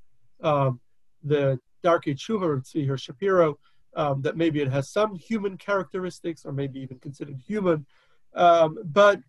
[0.42, 0.80] um,
[1.24, 3.58] the Darkei Tshuva, Tzvi Shapiro,
[3.95, 7.86] um, that maybe it has some human characteristics or maybe even considered human.
[8.34, 9.19] Um, but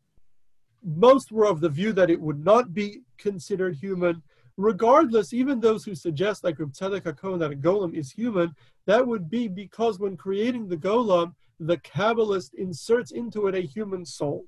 [0.85, 4.23] most were of the view that it would not be considered human.
[4.57, 8.55] Regardless, even those who suggest, like Reb Tzadok HaKohen, that a golem is human,
[8.87, 14.05] that would be because when creating the golem, the Kabbalist inserts into it a human
[14.05, 14.45] soul.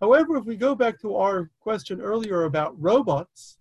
[0.00, 3.58] However, if we go back to our question earlier about robots,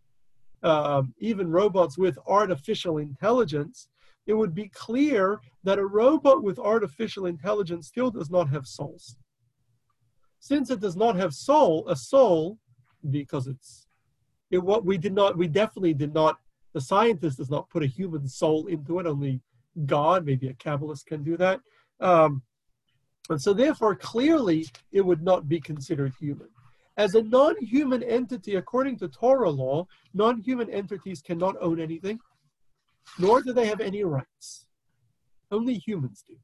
[0.63, 3.87] um, even robots with artificial intelligence,
[4.25, 9.17] it would be clear that a robot with artificial intelligence still does not have souls.
[10.39, 12.57] Since it does not have soul, a soul,
[13.09, 13.87] because it's
[14.51, 16.37] it, what we did not, we definitely did not.
[16.73, 19.05] The scientist does not put a human soul into it.
[19.05, 19.41] Only
[19.85, 21.59] God, maybe a Kabbalist, can do that.
[21.99, 22.43] Um,
[23.29, 26.49] and so, therefore, clearly, it would not be considered human.
[26.97, 32.19] As a non human entity, according to Torah law, non human entities cannot own anything
[33.17, 34.65] nor do they have any rights.
[35.51, 36.35] Only humans do.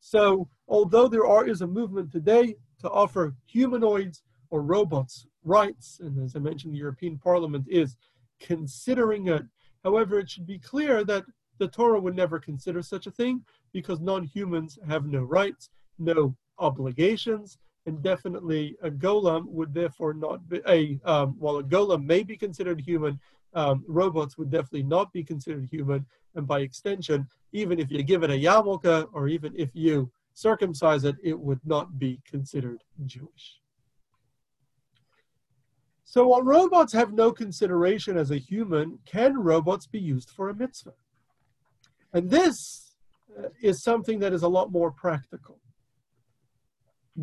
[0.00, 6.22] So, although there are, is a movement today to offer humanoids or robots rights, and
[6.22, 7.96] as I mentioned, the European Parliament is
[8.40, 9.42] considering it.
[9.84, 11.24] However, it should be clear that
[11.58, 16.36] the Torah would never consider such a thing because non humans have no rights, no
[16.58, 22.22] obligations, and definitely a golem would therefore not be a, um, while a golem may
[22.22, 23.18] be considered human,
[23.54, 26.06] um, robots would definitely not be considered human.
[26.34, 31.04] And by extension, even if you give it a yarmulke or even if you circumcise
[31.04, 33.58] it, it would not be considered Jewish.
[36.04, 40.54] So while robots have no consideration as a human, can robots be used for a
[40.54, 40.94] mitzvah?
[42.14, 42.94] And this
[43.38, 45.58] uh, is something that is a lot more practical.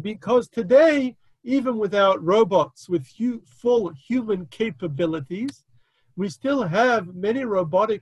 [0.01, 5.64] Because today, even without robots with hu- full human capabilities,
[6.15, 8.01] we still have many robotic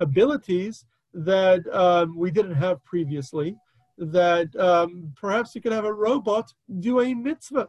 [0.00, 3.56] abilities that um, we didn't have previously.
[3.98, 7.68] That um, perhaps you could have a robot do a mitzvah.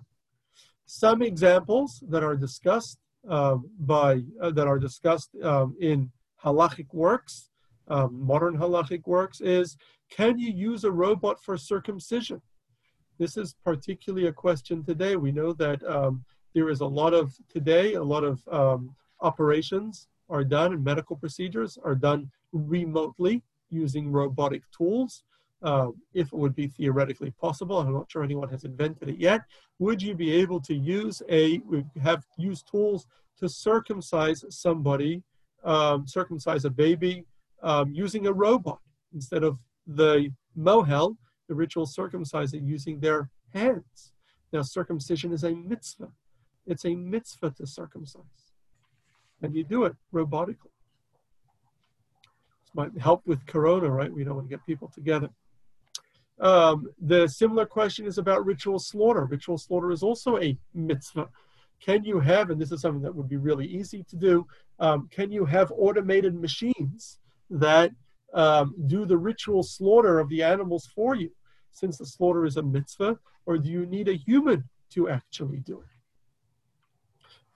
[0.86, 6.12] Some examples that are discussed uh, by uh, that are discussed um, in
[6.44, 7.50] halachic works,
[7.88, 9.76] um, modern halachic works, is
[10.12, 12.42] can you use a robot for circumcision?
[13.18, 15.16] This is particularly a question today.
[15.16, 20.08] We know that um, there is a lot of today, a lot of um, operations
[20.30, 25.24] are done and medical procedures are done remotely using robotic tools.
[25.62, 29.42] Uh, if it would be theoretically possible, I'm not sure anyone has invented it yet.
[29.80, 31.62] Would you be able to use a
[32.02, 33.08] have use tools
[33.40, 35.22] to circumcise somebody,
[35.64, 37.26] um, circumcise a baby
[37.62, 38.80] um, using a robot
[39.14, 41.18] instead of the mohel,
[41.50, 44.14] the ritual circumcising using their hands?
[44.54, 46.10] Now, circumcision is a mitzvah.
[46.66, 48.50] It's a mitzvah to circumcise
[49.42, 50.74] and you do it robotically.
[52.62, 54.12] This might help with Corona, right?
[54.12, 55.30] We don't want to get people together.
[56.40, 59.26] Um, the similar question is about ritual slaughter.
[59.26, 61.30] Ritual slaughter is also a mitzvah.
[61.82, 64.46] Can you have, and this is something that would be really easy to do,
[64.80, 67.92] um, can you have automated machines that
[68.34, 71.32] um, do the ritual slaughter of the animals for you,
[71.72, 75.80] since the slaughter is a mitzvah, or do you need a human to actually do
[75.80, 75.99] it?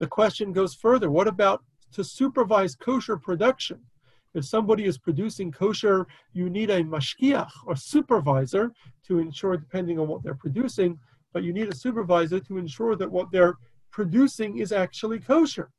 [0.03, 3.79] The question goes further what about to supervise kosher production?
[4.33, 8.73] If somebody is producing kosher, you need a mashgiach or supervisor
[9.07, 10.99] to ensure, depending on what they're producing,
[11.31, 13.55] but you need a supervisor to ensure that what they're
[13.91, 15.71] producing is actually kosher.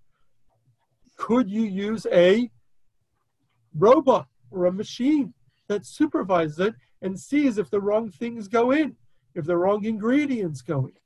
[1.16, 2.50] Could you use a
[3.76, 5.34] robot or a machine
[5.68, 8.96] that supervises it and sees if the wrong things go in,
[9.34, 11.03] if the wrong ingredients go in?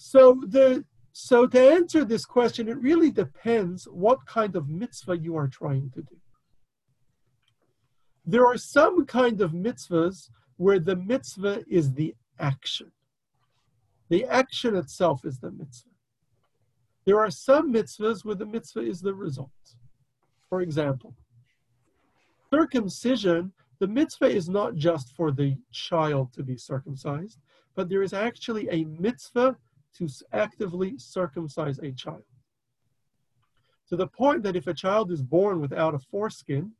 [0.00, 5.36] So the so to answer this question, it really depends what kind of mitzvah you
[5.36, 6.16] are trying to do.
[8.24, 12.92] There are some kind of mitzvahs where the mitzvah is the action.
[14.08, 15.90] The action itself is the mitzvah.
[17.04, 19.50] There are some mitzvahs where the mitzvah is the result.
[20.48, 21.16] For example,
[22.54, 27.40] circumcision, the mitzvah is not just for the child to be circumcised,
[27.74, 29.56] but there is actually a mitzvah
[29.96, 32.24] to actively circumcise a child.
[33.88, 36.72] To the point that if a child is born without a foreskin,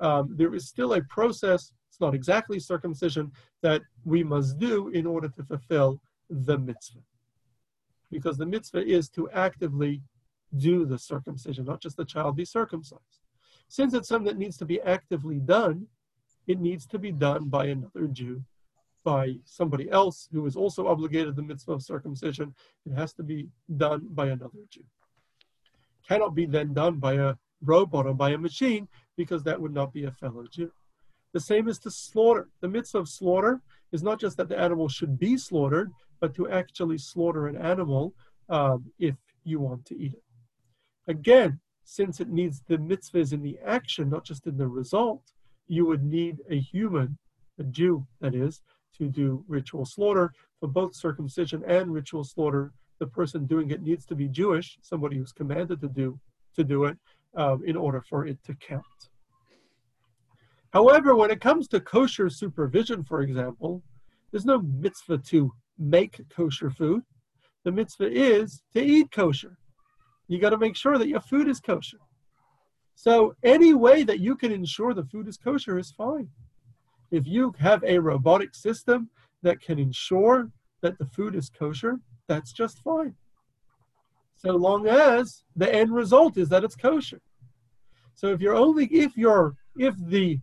[0.00, 3.30] um, there is still a process, it's not exactly circumcision,
[3.62, 7.00] that we must do in order to fulfill the mitzvah.
[8.10, 10.02] Because the mitzvah is to actively
[10.56, 13.20] do the circumcision, not just the child be circumcised.
[13.68, 15.86] Since it's something that needs to be actively done,
[16.48, 18.42] it needs to be done by another Jew
[19.04, 22.54] by somebody else who is also obligated the mitzvah of circumcision.
[22.86, 24.84] It has to be done by another Jew.
[26.06, 29.92] Cannot be then done by a robot or by a machine because that would not
[29.92, 30.70] be a fellow Jew.
[31.32, 32.48] The same is to slaughter.
[32.60, 33.60] The mitzvah of slaughter
[33.92, 38.14] is not just that the animal should be slaughtered, but to actually slaughter an animal
[38.48, 40.22] um, if you want to eat it.
[41.06, 45.22] Again, since it needs the mitzvahs in the action, not just in the result,
[45.66, 47.16] you would need a human,
[47.58, 48.60] a Jew, that is,
[48.98, 50.32] to do ritual slaughter.
[50.60, 55.16] For both circumcision and ritual slaughter, the person doing it needs to be Jewish, somebody
[55.16, 56.18] who's commanded to do
[56.56, 56.98] to do it,
[57.36, 58.84] um, in order for it to count.
[60.72, 63.82] However, when it comes to kosher supervision, for example,
[64.30, 67.02] there's no mitzvah to make kosher food.
[67.64, 69.56] The mitzvah is to eat kosher.
[70.28, 71.98] You got to make sure that your food is kosher.
[72.94, 76.28] So any way that you can ensure the food is kosher is fine.
[77.10, 79.10] If you have a robotic system
[79.42, 80.50] that can ensure
[80.82, 81.98] that the food is kosher,
[82.28, 83.14] that's just fine.
[84.36, 87.20] So long as the end result is that it's kosher.
[88.14, 90.38] So if you're only if you're if the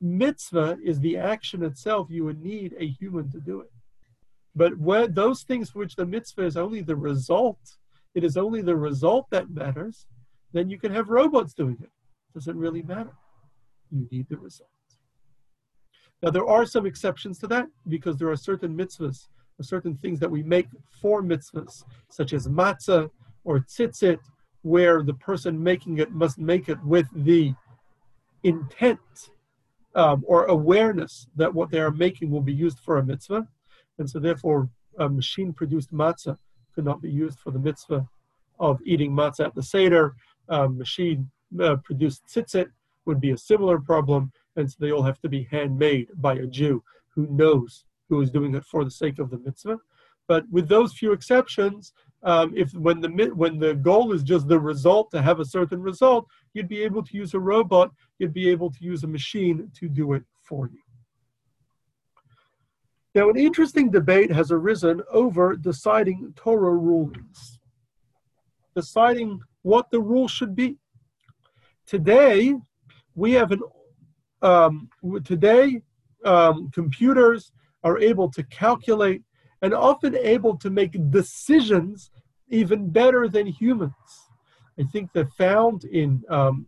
[0.00, 3.70] mitzvah is the action itself, you would need a human to do it.
[4.54, 7.60] But when those things for which the mitzvah is only the result,
[8.14, 10.06] it is only the result that matters,
[10.52, 11.90] then you can have robots doing it.
[12.34, 13.12] Doesn't really matter.
[13.90, 14.71] You need the result.
[16.22, 19.26] Now, there are some exceptions to that because there are certain mitzvahs,
[19.58, 20.68] or certain things that we make
[21.00, 23.10] for mitzvahs, such as matzah
[23.44, 24.20] or tzitzit,
[24.62, 27.52] where the person making it must make it with the
[28.44, 29.00] intent
[29.96, 33.46] um, or awareness that what they are making will be used for a mitzvah.
[33.98, 34.68] And so, therefore,
[34.98, 36.38] a machine produced matzah
[36.74, 38.06] could not be used for the mitzvah
[38.60, 40.14] of eating matzah at the Seder.
[40.48, 42.68] Um, machine uh, produced tzitzit
[43.06, 46.46] would be a similar problem and so they all have to be handmade by a
[46.46, 46.82] Jew
[47.14, 49.78] who knows who is doing it for the sake of the mitzvah.
[50.28, 51.92] But with those few exceptions,
[52.22, 55.82] um, if when the when the goal is just the result to have a certain
[55.82, 59.70] result, you'd be able to use a robot, you'd be able to use a machine
[59.74, 60.78] to do it for you.
[63.14, 67.58] Now, an interesting debate has arisen over deciding Torah rulings,
[68.74, 70.78] deciding what the rule should be.
[71.86, 72.54] Today,
[73.14, 73.60] we have an
[74.42, 74.88] um,
[75.24, 75.82] today,
[76.24, 77.52] um, computers
[77.84, 79.22] are able to calculate
[79.62, 82.10] and often able to make decisions
[82.48, 83.92] even better than humans.
[84.78, 86.66] I think they found in um,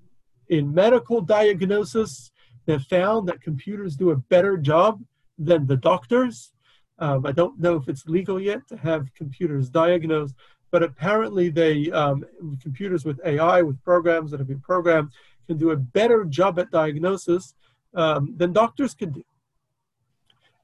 [0.48, 2.30] in medical diagnosis,
[2.66, 5.02] they found that computers do a better job
[5.38, 6.52] than the doctors.
[6.98, 10.32] Um, I don't know if it's legal yet to have computers diagnose,
[10.70, 12.24] but apparently they um,
[12.62, 15.10] computers with AI with programs that have been programmed
[15.46, 17.54] can do a better job at diagnosis
[17.94, 19.24] um, than doctors can do.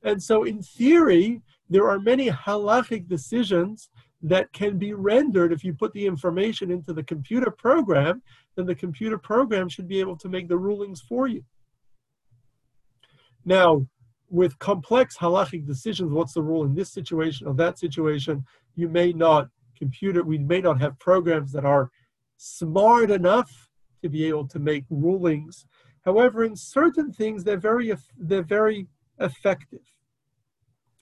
[0.03, 3.91] And so, in theory, there are many halachic decisions
[4.23, 8.23] that can be rendered if you put the information into the computer program,
[8.55, 11.43] then the computer program should be able to make the rulings for you.
[13.45, 13.87] Now,
[14.29, 18.45] with complex halachic decisions, what's the rule in this situation or that situation,
[18.77, 21.91] you may not computer, we may not have programs that are
[22.37, 23.69] smart enough
[24.03, 25.67] to be able to make rulings.
[26.05, 28.89] However, in certain things, they're very they're very
[29.19, 29.81] effective.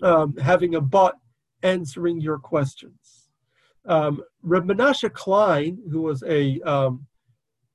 [0.03, 1.15] Um, having a bot
[1.63, 3.29] answering your questions.
[3.85, 7.07] Um, Reb Menashe Klein, who was a um,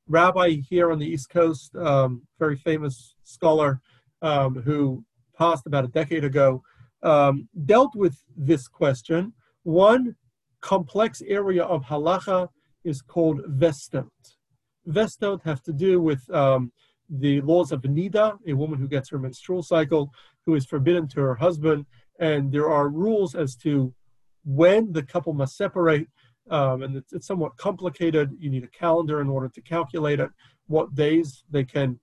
[0.07, 3.81] rabbi here on the East Coast, um, very famous scholar
[4.21, 5.03] um, who
[5.37, 6.61] passed about a decade ago,
[7.01, 9.33] um, dealt with this question.
[9.63, 10.15] One
[10.61, 12.49] complex area of halacha
[12.83, 14.09] is called vestot.
[14.87, 16.71] Vestot have to do with um,
[17.19, 20.11] the laws of nida, a woman who gets her menstrual cycle,
[20.45, 21.85] who is forbidden to her husband,
[22.19, 23.93] and there are rules as to
[24.45, 26.07] when the couple must separate,
[26.49, 28.35] um, and it's, it's, somewhat complicated.
[28.37, 30.29] You need a calendar in order to calculate it.
[30.67, 31.99] What days they can,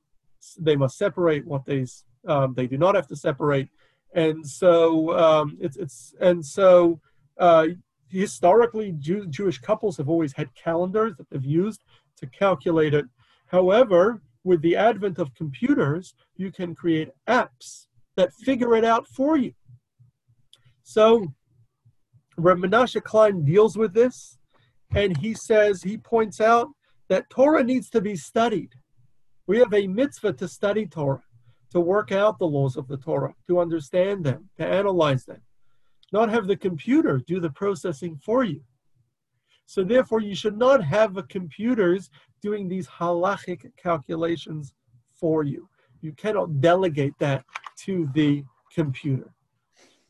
[0.58, 1.46] they must separate.
[1.46, 3.68] What days um, they do not have to separate.
[4.14, 7.00] And so um, it's it's and so
[7.38, 7.68] uh,
[8.08, 11.84] historically Jew, Jewish couples have always had calendars that they've used
[12.16, 13.04] to calculate it.
[13.46, 17.86] However, with the advent of computers, you can create apps
[18.16, 19.53] that figure it out for you.
[20.82, 21.26] So
[22.36, 22.64] Reb
[23.05, 24.38] Klein deals with this,
[24.95, 26.68] and he says, he points out
[27.09, 28.70] that Torah needs to be studied.
[29.47, 31.22] We have a mitzvah to study Torah,
[31.72, 35.43] to work out the laws of the Torah, to understand them, to analyze them,
[36.12, 38.62] not have the computer do the processing for you.
[39.71, 42.11] So therefore, you should not have computers
[42.43, 44.75] doing these halachic calculations
[45.14, 45.68] for you.
[46.01, 47.45] You cannot delegate that
[47.85, 48.43] to the
[48.75, 49.31] computer.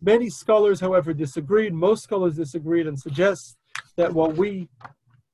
[0.01, 1.75] Many scholars, however, disagreed.
[1.75, 3.59] Most scholars disagreed and suggest
[3.97, 4.71] that while we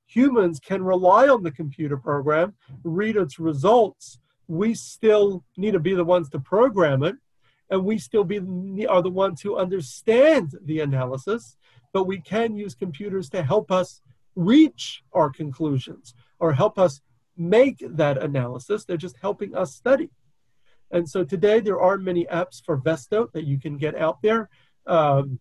[0.09, 4.19] humans can rely on the computer program, read its results,
[4.49, 7.15] we still need to be the ones to program it,
[7.71, 8.39] and we still be
[8.89, 11.57] are the ones who understand the analysis.
[11.93, 14.01] But we can use computers to help us
[14.37, 17.01] reach our conclusions or help us
[17.37, 18.85] make that analysis.
[18.85, 20.11] They're just helping us study.
[20.91, 24.49] And so today there are many apps for Vesto that you can get out there.
[24.87, 25.41] Um,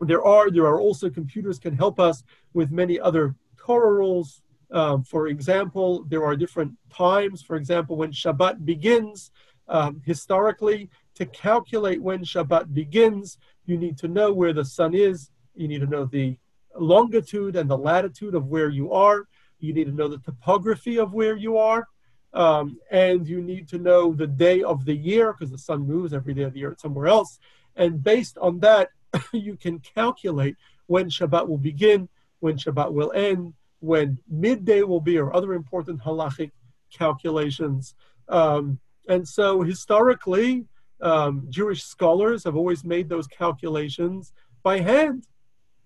[0.00, 4.42] there are there are also computers can help us with many other Torah rules.
[4.72, 7.42] Um, for example, there are different times.
[7.42, 9.30] For example, when Shabbat begins,
[9.68, 15.30] um, historically, to calculate when Shabbat begins, you need to know where the sun is.
[15.54, 16.36] You need to know the
[16.76, 19.26] longitude and the latitude of where you are.
[19.58, 21.86] You need to know the topography of where you are.
[22.32, 26.12] Um, and you need to know the day of the year because the sun moves
[26.12, 27.38] every day of the year somewhere else.
[27.76, 28.90] And based on that,
[29.32, 30.56] you can calculate
[30.86, 32.08] when Shabbat will begin,
[32.40, 36.50] when Shabbat will end, when midday will be, or other important halachic
[36.92, 37.94] calculations.
[38.28, 40.64] Um, and so historically,
[41.00, 45.26] um, Jewish scholars have always made those calculations by hand,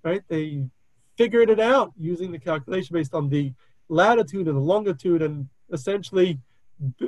[0.03, 0.23] right?
[0.29, 0.65] They
[1.19, 3.53] figured it out using the calculation based on the
[3.89, 6.39] latitude and the longitude and essentially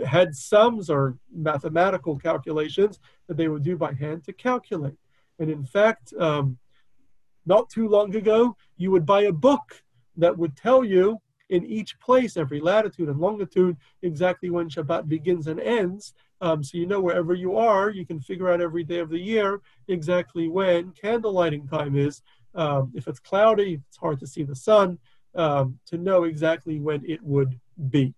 [0.04, 2.98] had sums or mathematical calculations
[3.28, 4.98] that they would do by hand to calculate.
[5.38, 6.58] And in fact, um,
[7.46, 9.82] not too long ago, you would buy a book
[10.16, 15.46] that would tell you in each place, every latitude and longitude, exactly when Shabbat begins
[15.46, 16.14] and ends.
[16.40, 19.18] Um, so you know wherever you are, you can figure out every day of the
[19.18, 22.22] year exactly when candle lighting time is.
[22.54, 24.98] Um, if it's cloudy, it's hard to see the sun,
[25.34, 27.58] um, to know exactly when it would
[27.90, 28.14] be.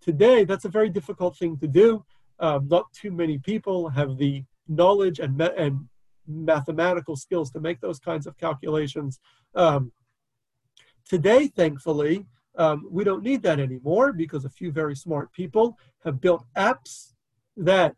[0.00, 2.04] Today, that's a very difficult thing to do.
[2.38, 5.88] Um, not too many people have the knowledge and, me- and
[6.26, 9.20] mathematical skills to make those kinds of calculations.
[9.54, 9.92] Um,
[11.08, 12.26] today, thankfully,
[12.56, 17.12] um, we don't need that anymore because a few very smart people have built apps
[17.56, 17.94] that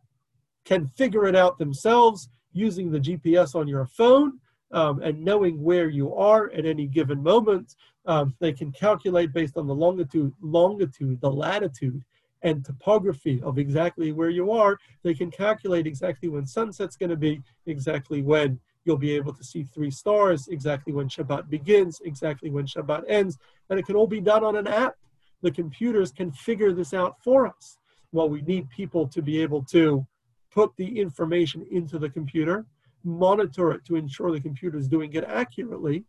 [0.64, 4.40] can figure it out themselves using the GPS on your phone
[4.72, 7.76] um, and knowing where you are at any given moment.
[8.06, 12.02] Um, they can calculate based on the longitude, longitude, the latitude,
[12.42, 14.78] and topography of exactly where you are.
[15.02, 19.42] They can calculate exactly when sunset's going to be, exactly when you'll be able to
[19.42, 23.36] see three stars, exactly when Shabbat begins, exactly when Shabbat ends,
[23.68, 24.94] and it can all be done on an app.
[25.42, 27.78] The computers can figure this out for us.
[28.12, 30.06] Well, we need people to be able to
[30.52, 32.64] put the information into the computer,
[33.06, 36.04] monitor it to ensure the computer is doing it accurately,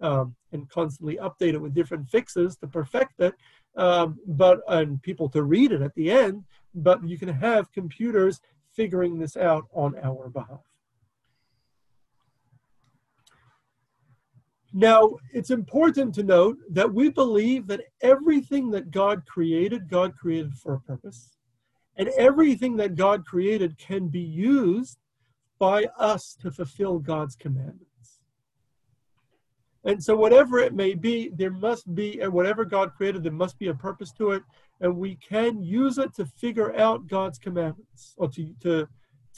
[0.00, 3.34] um, and constantly update it with different fixes to perfect it.
[3.76, 6.44] Um, but and people to read it at the end.
[6.74, 8.40] But you can have computers
[8.72, 10.60] figuring this out on our behalf.
[14.74, 20.54] Now, it's important to note that we believe that everything that God created, God created
[20.54, 21.36] for a purpose.
[21.96, 25.01] And everything that God created can be used
[25.62, 28.18] by us to fulfill God's commandments.
[29.84, 33.60] And so, whatever it may be, there must be, and whatever God created, there must
[33.60, 34.42] be a purpose to it,
[34.80, 38.88] and we can use it to figure out God's commandments, or to to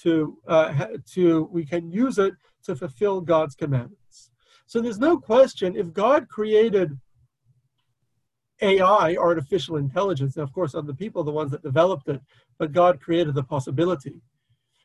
[0.03, 4.31] to uh, to we can use it to fulfill God's commandments.
[4.65, 6.99] So there's no question if God created
[8.63, 12.23] AI, artificial intelligence, and of course, other people the ones that developed it,
[12.59, 14.23] but God created the possibility,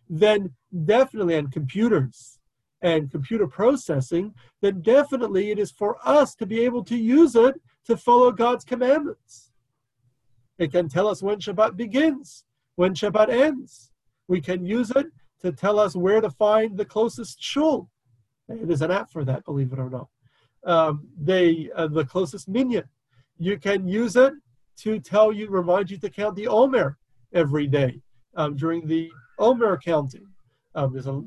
[0.10, 0.54] then
[0.86, 2.40] definitely, and computers
[2.82, 7.62] and computer processing, then definitely it is for us to be able to use it
[7.86, 9.52] to follow God's commandments.
[10.58, 12.46] It can tell us when Shabbat begins,
[12.76, 13.92] when Shabbat ends.
[14.28, 15.08] We can use it
[15.42, 17.90] to tell us where to find the closest shul.
[18.48, 20.08] There's an app for that, believe it or not.
[20.66, 22.84] Um, they, uh, the closest minyan.
[23.38, 24.34] You can use it
[24.80, 26.98] to tell you, remind you to count the Omer
[27.34, 28.02] every day
[28.36, 29.10] um, during the
[29.40, 30.28] Omer counting.
[30.76, 31.22] Um, there's a,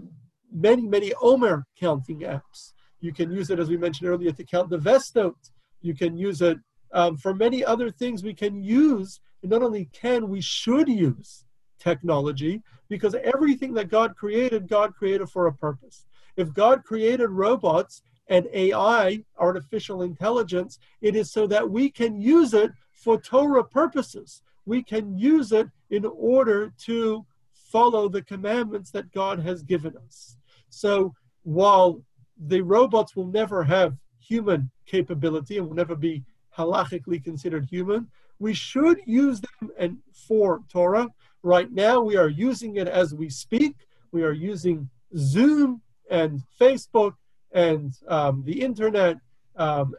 [0.53, 2.73] many, many Omer counting apps.
[3.01, 5.35] You can use it, as we mentioned earlier, to count the Vestot.
[5.81, 6.59] You can use it
[6.93, 9.21] um, for many other things we can use.
[9.43, 11.45] And not only can, we should use
[11.81, 16.05] technology because everything that God created, God created for a purpose.
[16.37, 22.55] If God created robots and AI, artificial intelligence, it is so that we can use
[22.55, 24.43] it for Torah purposes.
[24.65, 27.27] We can use it in order to
[27.73, 30.37] follow the commandments that God has given us.
[30.68, 32.03] So while
[32.39, 36.23] the robots will never have human capability and will never be
[36.57, 38.09] halachically considered human,
[38.39, 41.09] we should use them and for Torah.
[41.43, 43.75] Right now, we are using it as we speak.
[44.12, 47.14] We are using Zoom and Facebook
[47.53, 49.16] and um, the internet
[49.57, 49.95] um,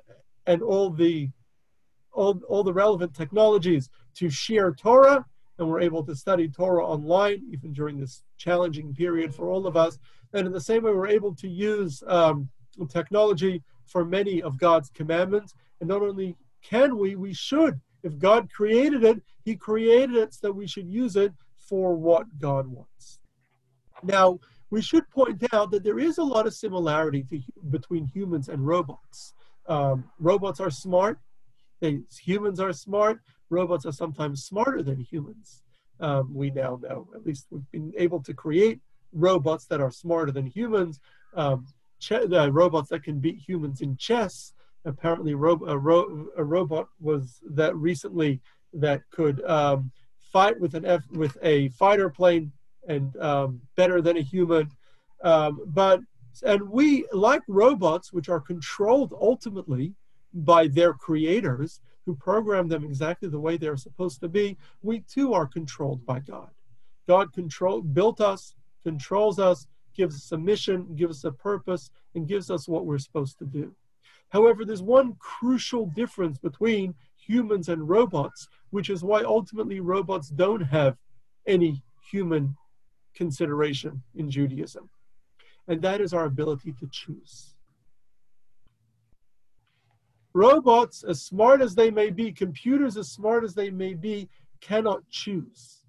[0.45, 1.29] and all the
[2.11, 5.25] all, all the relevant technologies to share Torah,
[5.57, 9.77] and we're able to study Torah online even during this challenging period for all of
[9.77, 9.99] us.
[10.33, 12.49] And in the same way, we're able to use um,
[12.89, 15.53] technology for many of God's commandments.
[15.79, 17.79] And not only can we, we should.
[18.03, 22.25] If God created it, He created it so that we should use it for what
[22.39, 23.19] God wants.
[24.01, 24.39] Now,
[24.69, 27.39] we should point out that there is a lot of similarity to,
[27.69, 29.33] between humans and robots.
[29.67, 31.19] Um, robots are smart.
[31.79, 33.19] They, humans are smart.
[33.53, 35.61] Robots are sometimes smarter than humans.
[35.99, 37.07] Um, we now know.
[37.15, 38.79] At least we've been able to create
[39.13, 40.99] robots that are smarter than humans.
[41.35, 41.67] Um,
[42.09, 44.53] robots that can beat humans in chess.
[44.85, 48.41] Apparently, ro- a, ro- a, robot was that recently
[48.73, 49.91] that could um,
[50.33, 52.51] fight with an F- with a fighter plane
[52.87, 54.69] and um, better than a human.
[55.23, 56.01] Um, but
[56.41, 59.93] and we like robots, which are controlled ultimately
[60.33, 64.57] by their creators, who program them exactly the way they're supposed to be.
[64.81, 66.49] We too are controlled by God.
[67.07, 72.27] God control built us, controls us, gives us a mission, gives us a purpose, and
[72.27, 73.73] gives us what we're supposed to do.
[74.29, 80.61] However, there's one crucial difference between humans and robots, which is why ultimately robots don't
[80.61, 80.97] have
[81.45, 82.55] any human
[83.13, 84.89] consideration in Judaism,
[85.67, 87.52] and that is our ability to choose.
[90.33, 94.29] Robots, as smart as they may be, computers, as smart as they may be,
[94.61, 95.83] cannot choose.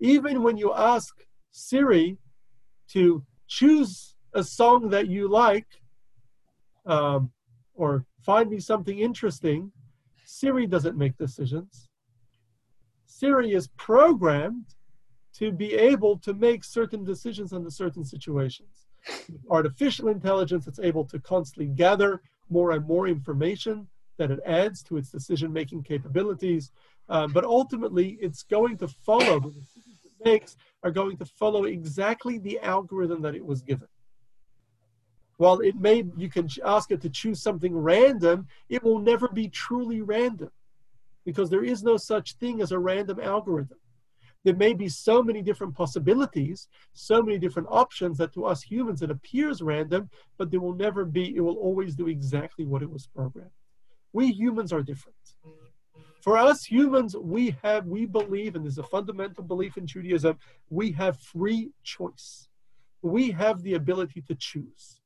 [0.00, 2.18] Even when you ask Siri
[2.88, 5.66] to choose a song that you like
[6.86, 7.30] um,
[7.74, 9.72] or find me something interesting,
[10.24, 11.88] Siri doesn't make decisions.
[13.06, 14.74] Siri is programmed
[15.34, 18.86] to be able to make certain decisions under certain situations.
[19.50, 22.20] Artificial intelligence, it's able to constantly gather
[22.50, 23.88] more and more information
[24.18, 26.70] that it adds to its decision making capabilities.
[27.08, 31.64] Uh, but ultimately, it's going to follow the decisions it makes are going to follow
[31.64, 33.88] exactly the algorithm that it was given.
[35.38, 39.48] While it may, you can ask it to choose something random, it will never be
[39.48, 40.50] truly random
[41.24, 43.78] because there is no such thing as a random algorithm
[44.44, 49.02] there may be so many different possibilities, so many different options that to us humans
[49.02, 52.90] it appears random, but there will never be, it will always do exactly what it
[52.90, 53.50] was programmed.
[54.12, 55.16] We humans are different.
[56.22, 60.38] For us humans, we have, we believe, and there's a fundamental belief in Judaism,
[60.68, 62.48] we have free choice.
[63.02, 65.00] We have the ability to choose.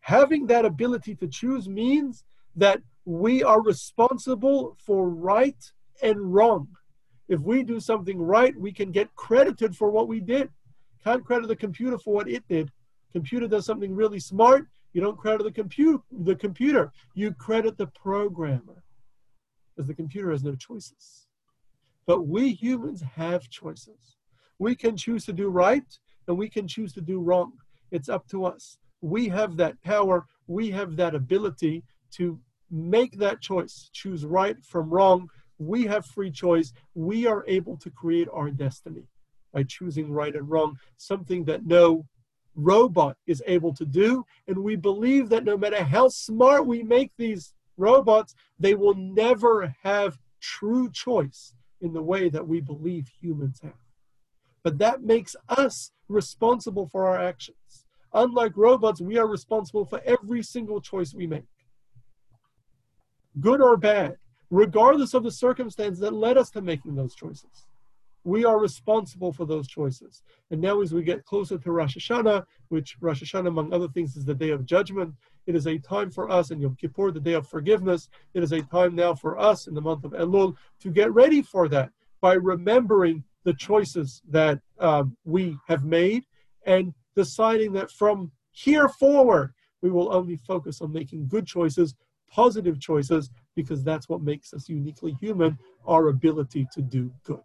[0.00, 2.24] Having that ability to choose means
[2.56, 5.72] that we are responsible for right
[6.02, 6.68] and wrong
[7.30, 10.50] if we do something right, we can get credited for what we did.
[11.02, 12.70] Can't credit the computer for what it did.
[13.12, 16.92] Computer does something really smart, you don't credit the computer the computer.
[17.14, 18.82] You credit the programmer.
[19.74, 21.28] Because the computer has no choices.
[22.06, 24.16] But we humans have choices.
[24.58, 25.86] We can choose to do right
[26.26, 27.52] and we can choose to do wrong.
[27.90, 28.78] It's up to us.
[29.00, 30.26] We have that power.
[30.46, 35.28] we have that ability to make that choice, choose right from wrong.
[35.60, 36.72] We have free choice.
[36.94, 39.04] We are able to create our destiny
[39.52, 42.06] by choosing right and wrong, something that no
[42.54, 44.24] robot is able to do.
[44.48, 49.74] And we believe that no matter how smart we make these robots, they will never
[49.82, 53.72] have true choice in the way that we believe humans have.
[54.62, 57.84] But that makes us responsible for our actions.
[58.14, 61.44] Unlike robots, we are responsible for every single choice we make.
[63.38, 64.16] Good or bad,
[64.50, 67.66] regardless of the circumstance that led us to making those choices.
[68.24, 70.22] We are responsible for those choices.
[70.50, 74.16] And now, as we get closer to Rosh Hashanah, which Rosh Hashanah, among other things,
[74.16, 75.14] is the day of judgment,
[75.46, 78.52] it is a time for us, and Yom Kippur, the day of forgiveness, it is
[78.52, 81.90] a time now for us in the month of Elul to get ready for that
[82.20, 86.24] by remembering the choices that um, we have made
[86.66, 91.94] and deciding that from here forward, we will only focus on making good choices,
[92.30, 97.40] positive choices, because that's what makes us uniquely human our ability to do good.